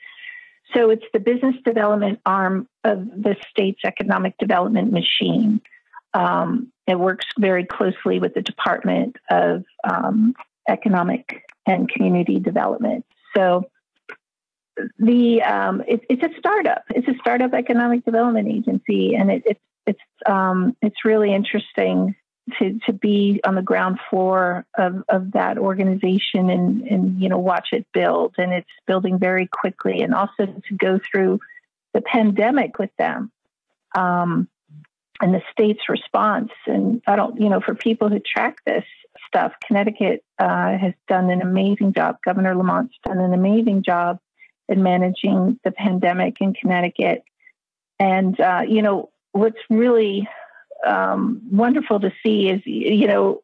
So 0.73 0.91
it's 0.91 1.05
the 1.13 1.19
business 1.19 1.55
development 1.65 2.19
arm 2.25 2.67
of 2.83 2.99
the 3.05 3.35
state's 3.49 3.81
economic 3.83 4.37
development 4.37 4.91
machine. 4.91 5.61
Um, 6.13 6.71
it 6.87 6.99
works 6.99 7.25
very 7.37 7.65
closely 7.65 8.19
with 8.19 8.33
the 8.33 8.41
Department 8.41 9.17
of 9.29 9.63
um, 9.89 10.35
Economic 10.67 11.43
and 11.65 11.89
Community 11.89 12.39
Development. 12.39 13.05
So 13.35 13.69
the 14.97 15.41
um, 15.41 15.83
it, 15.87 16.01
it's 16.09 16.23
a 16.23 16.29
startup. 16.37 16.83
It's 16.89 17.07
a 17.07 17.15
startup 17.19 17.53
economic 17.53 18.05
development 18.05 18.47
agency, 18.47 19.15
and 19.15 19.31
it, 19.31 19.43
it's 19.45 19.59
it's 19.89 19.99
um, 20.25 20.77
it's 20.81 21.03
really 21.03 21.33
interesting 21.33 22.15
to 22.57 22.79
to 22.85 22.93
be 22.93 23.41
on 23.43 23.55
the 23.55 23.61
ground 23.61 23.99
floor 24.09 24.65
of, 24.77 25.03
of 25.09 25.31
that 25.31 25.57
organization 25.57 26.49
and 26.49 26.83
and 26.83 27.21
you 27.21 27.29
know 27.29 27.39
watch 27.39 27.69
it 27.71 27.87
build. 27.93 28.35
And 28.37 28.53
it's 28.53 28.69
building 28.85 29.19
very 29.19 29.47
quickly. 29.47 30.01
And 30.01 30.13
also 30.13 30.45
to 30.45 30.75
go 30.77 30.99
through 30.99 31.39
the 31.93 32.01
pandemic 32.01 32.77
with 32.77 32.91
them 32.97 33.31
um, 33.95 34.47
and 35.21 35.33
the 35.33 35.41
state's 35.51 35.89
response. 35.89 36.51
And 36.67 37.01
I 37.07 37.15
don't 37.15 37.41
you 37.41 37.49
know 37.49 37.61
for 37.61 37.73
people 37.73 38.09
who 38.09 38.19
track 38.19 38.57
this 38.65 38.85
stuff 39.27 39.53
Connecticut 39.65 40.23
uh, 40.37 40.77
has 40.77 40.93
done 41.07 41.29
an 41.31 41.41
amazing 41.41 41.93
job. 41.93 42.17
Governor 42.23 42.53
Lamont's 42.55 42.97
done 43.03 43.19
an 43.19 43.33
amazing 43.33 43.83
job 43.83 44.19
in 44.67 44.83
managing 44.83 45.59
the 45.63 45.71
pandemic 45.71 46.37
in 46.41 46.53
Connecticut. 46.53 47.23
And 47.99 48.39
uh, 48.39 48.61
you 48.67 48.83
know 48.83 49.09
what's 49.31 49.59
really 49.69 50.27
um, 50.85 51.41
wonderful 51.51 51.99
to 51.99 52.11
see 52.23 52.49
is, 52.49 52.61
you 52.65 53.07
know, 53.07 53.41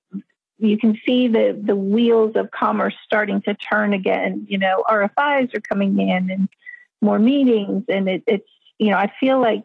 you 0.57 0.77
can 0.77 0.99
see 1.05 1.27
the, 1.27 1.59
the 1.61 1.75
wheels 1.75 2.33
of 2.35 2.51
commerce 2.51 2.95
starting 3.03 3.41
to 3.41 3.53
turn 3.55 3.93
again. 3.93 4.45
You 4.49 4.57
know, 4.57 4.83
RFIs 4.89 5.53
are 5.53 5.61
coming 5.61 5.99
in 5.99 6.29
and 6.29 6.49
more 7.01 7.19
meetings. 7.19 7.83
And 7.89 8.07
it, 8.07 8.23
it's, 8.25 8.47
you 8.79 8.91
know, 8.91 8.97
I 8.97 9.11
feel 9.19 9.39
like, 9.39 9.63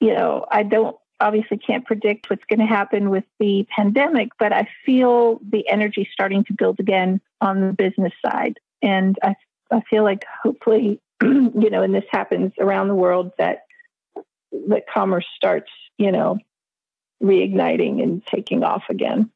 you 0.00 0.14
know, 0.14 0.44
I 0.50 0.62
don't 0.62 0.96
obviously 1.18 1.56
can't 1.56 1.86
predict 1.86 2.28
what's 2.28 2.44
going 2.44 2.60
to 2.60 2.66
happen 2.66 3.08
with 3.08 3.24
the 3.40 3.66
pandemic, 3.74 4.28
but 4.38 4.52
I 4.52 4.68
feel 4.84 5.40
the 5.48 5.66
energy 5.68 6.08
starting 6.12 6.44
to 6.44 6.52
build 6.52 6.78
again 6.78 7.20
on 7.40 7.60
the 7.60 7.72
business 7.72 8.12
side. 8.24 8.58
And 8.82 9.16
I, 9.22 9.34
I 9.70 9.80
feel 9.88 10.04
like 10.04 10.24
hopefully, 10.42 11.00
you 11.22 11.70
know, 11.70 11.82
and 11.82 11.94
this 11.94 12.04
happens 12.10 12.52
around 12.58 12.88
the 12.88 12.94
world 12.94 13.32
that 13.38 13.65
that 14.68 14.84
commerce 14.92 15.26
starts, 15.36 15.70
you 15.98 16.12
know, 16.12 16.38
reigniting 17.22 18.02
and 18.02 18.24
taking 18.26 18.62
off 18.62 18.84
again. 18.90 19.30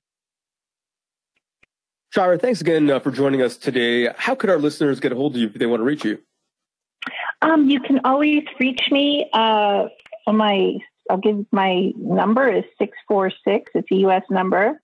Shira, 2.13 2.39
thanks 2.39 2.61
again 2.61 2.91
uh, 2.91 2.99
for 2.99 3.11
joining 3.13 3.41
us 3.41 3.57
today. 3.57 4.13
How 4.17 4.35
could 4.35 4.51
our 4.51 4.59
listeners 4.59 4.99
get 4.99 5.13
a 5.13 5.15
hold 5.15 5.37
of 5.37 5.41
you 5.41 5.47
if 5.47 5.55
they 5.55 5.67
want 5.67 5.81
to 5.81 5.85
reach 5.85 6.05
you? 6.05 6.19
Um, 7.41 7.71
you 7.71 7.81
can 7.81 8.01
always 8.05 8.43
reach 8.59 8.83
me 8.91 9.31
uh, 9.33 9.87
on 10.27 10.37
my, 10.37 10.79
I'll 11.09 11.19
give 11.19 11.47
my 11.53 11.93
number 11.97 12.49
is 12.49 12.65
646, 12.79 13.71
it's 13.75 13.91
a 13.91 13.95
U.S. 13.95 14.23
number, 14.29 14.81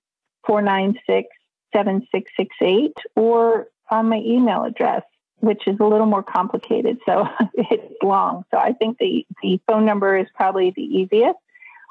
496 0.46 1.28
7668, 1.74 2.92
or 3.16 3.66
on 3.90 4.08
my 4.08 4.18
email 4.18 4.64
address, 4.64 5.02
which 5.46 5.66
is 5.66 5.76
a 5.80 5.84
little 5.84 6.06
more 6.06 6.22
complicated. 6.22 6.98
So 7.06 7.26
it's 7.54 7.94
long. 8.02 8.44
So 8.50 8.58
I 8.58 8.72
think 8.72 8.98
the, 8.98 9.26
the 9.42 9.60
phone 9.66 9.84
number 9.84 10.16
is 10.16 10.26
probably 10.34 10.72
the 10.74 10.82
easiest 10.82 11.38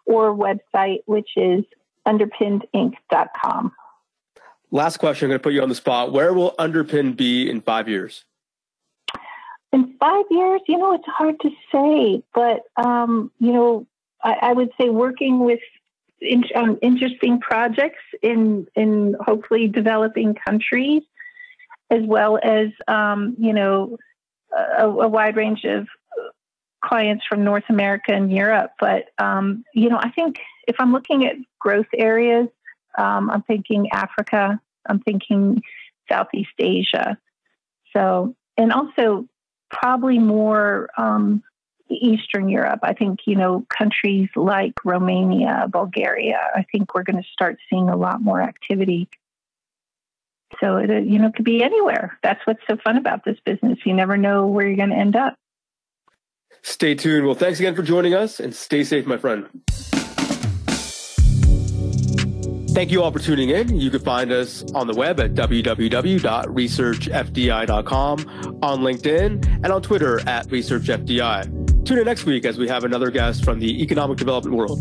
or 0.06 0.36
website, 0.36 1.00
which 1.06 1.30
is 1.36 1.64
underpinnedinc.com. 2.08 3.72
Last 4.72 4.98
question. 4.98 5.28
I'm 5.28 5.30
going 5.30 5.40
to 5.40 5.44
put 5.44 5.54
you 5.54 5.62
on 5.62 5.70
the 5.70 5.76
spot. 5.76 6.12
Where 6.12 6.34
will 6.34 6.54
Underpin 6.60 7.16
be 7.16 7.50
in 7.50 7.62
five 7.62 7.88
years? 7.88 8.26
In 9.72 9.96
five 10.00 10.26
years, 10.30 10.62
you 10.68 10.78
know, 10.78 10.94
it's 10.94 11.08
hard 11.08 11.40
to 11.42 11.50
say, 11.72 12.24
but, 12.34 12.62
um, 12.78 13.32
you 13.40 13.52
know, 13.52 13.88
I, 14.24 14.34
I, 14.42 14.54
would 14.54 14.72
say 14.80 14.90
working 14.90 15.40
with 15.40 15.60
in, 16.22 16.46
um, 16.56 16.78
interesting 16.82 17.40
projects 17.42 18.02
in, 18.22 18.68
in 18.76 19.16
hopefully 19.20 19.68
developing 19.68 20.34
countries 20.34 21.04
as 21.90 22.02
well 22.04 22.40
as 22.42 22.70
um, 22.88 23.36
you 23.40 23.54
know 23.54 23.98
a, 24.56 24.86
a, 24.88 25.08
wide 25.08 25.36
range 25.36 25.64
of 25.66 25.88
clients 26.84 27.26
from 27.28 27.44
North 27.44 27.66
America 27.70 28.14
and 28.14 28.32
Europe. 28.32 28.72
But 28.80 29.06
um, 29.18 29.64
you 29.74 29.90
know, 29.90 30.00
I 30.00 30.10
think 30.12 30.40
if 30.68 30.76
I'm 30.80 30.92
looking 30.92 31.26
at 31.26 31.36
growth 31.60 31.88
areas, 31.98 32.48
um, 32.98 33.30
I'm 33.30 33.44
thinking 33.44 33.90
Africa. 33.92 34.60
I'm 34.88 35.00
thinking 35.00 35.62
Southeast 36.10 36.52
Asia. 36.60 37.18
So, 37.94 38.36
and 38.58 38.72
also 38.72 39.28
probably 39.70 40.20
more 40.20 40.90
um, 40.98 41.44
Eastern 41.90 42.50
Europe. 42.50 42.80
I 42.84 42.94
think, 42.94 43.22
you 43.26 43.36
know, 43.36 43.66
countries 43.70 44.30
like 44.36 44.74
Romania, 44.84 45.68
Bulgaria, 45.70 46.40
I 46.56 46.66
think 46.72 46.94
we're 46.94 47.04
going 47.04 47.22
to 47.22 47.30
start 47.32 47.58
seeing 47.70 47.90
a 47.90 47.98
lot 47.98 48.22
more 48.22 48.42
activity 48.42 49.10
so 50.60 50.78
it, 50.78 50.90
uh, 50.90 50.96
you 50.96 51.20
know, 51.20 51.28
it 51.28 51.36
could 51.36 51.46
be 51.46 51.64
anywhere. 51.64 52.18
That's 52.24 52.42
what's 52.46 52.62
so 52.68 52.78
fun 52.84 52.98
about 52.98 53.24
this 53.26 53.38
business. 53.46 53.78
You 53.86 53.94
never 53.94 54.18
know 54.18 54.48
where 54.48 54.68
you're 54.68 54.78
going 54.78 54.90
to 54.90 54.96
end 54.96 55.16
up. 55.16 55.36
Stay 56.62 56.96
tuned. 56.96 57.26
Well, 57.26 57.36
thanks 57.36 57.60
again 57.60 57.76
for 57.76 57.84
joining 57.84 58.14
us 58.14 58.40
and 58.40 58.56
stay 58.56 58.84
safe, 58.84 59.06
my 59.06 59.18
friend. 59.18 59.48
Thank 62.76 62.92
you 62.92 63.04
all 63.04 63.12
for 63.12 63.20
tuning 63.20 63.52
in. 63.52 63.80
You 63.80 63.90
can 63.90 64.02
find 64.02 64.34
us 64.34 64.66
on 64.74 64.88
the 64.88 64.94
web 64.94 65.22
at 65.22 65.34
www.researchfdi.com, 65.34 68.20
on 68.62 68.80
LinkedIn, 68.80 69.64
and 69.64 69.68
on 69.68 69.82
Twitter 69.82 70.20
at 70.28 70.48
ResearchFDI. 70.48 71.86
Tune 71.86 72.00
in 72.00 72.04
next 72.04 72.26
week 72.26 72.44
as 72.44 72.58
we 72.58 72.68
have 72.68 72.84
another 72.84 73.12
guest 73.12 73.46
from 73.46 73.60
the 73.60 73.82
economic 73.82 74.18
development 74.18 74.58
world. 74.58 74.78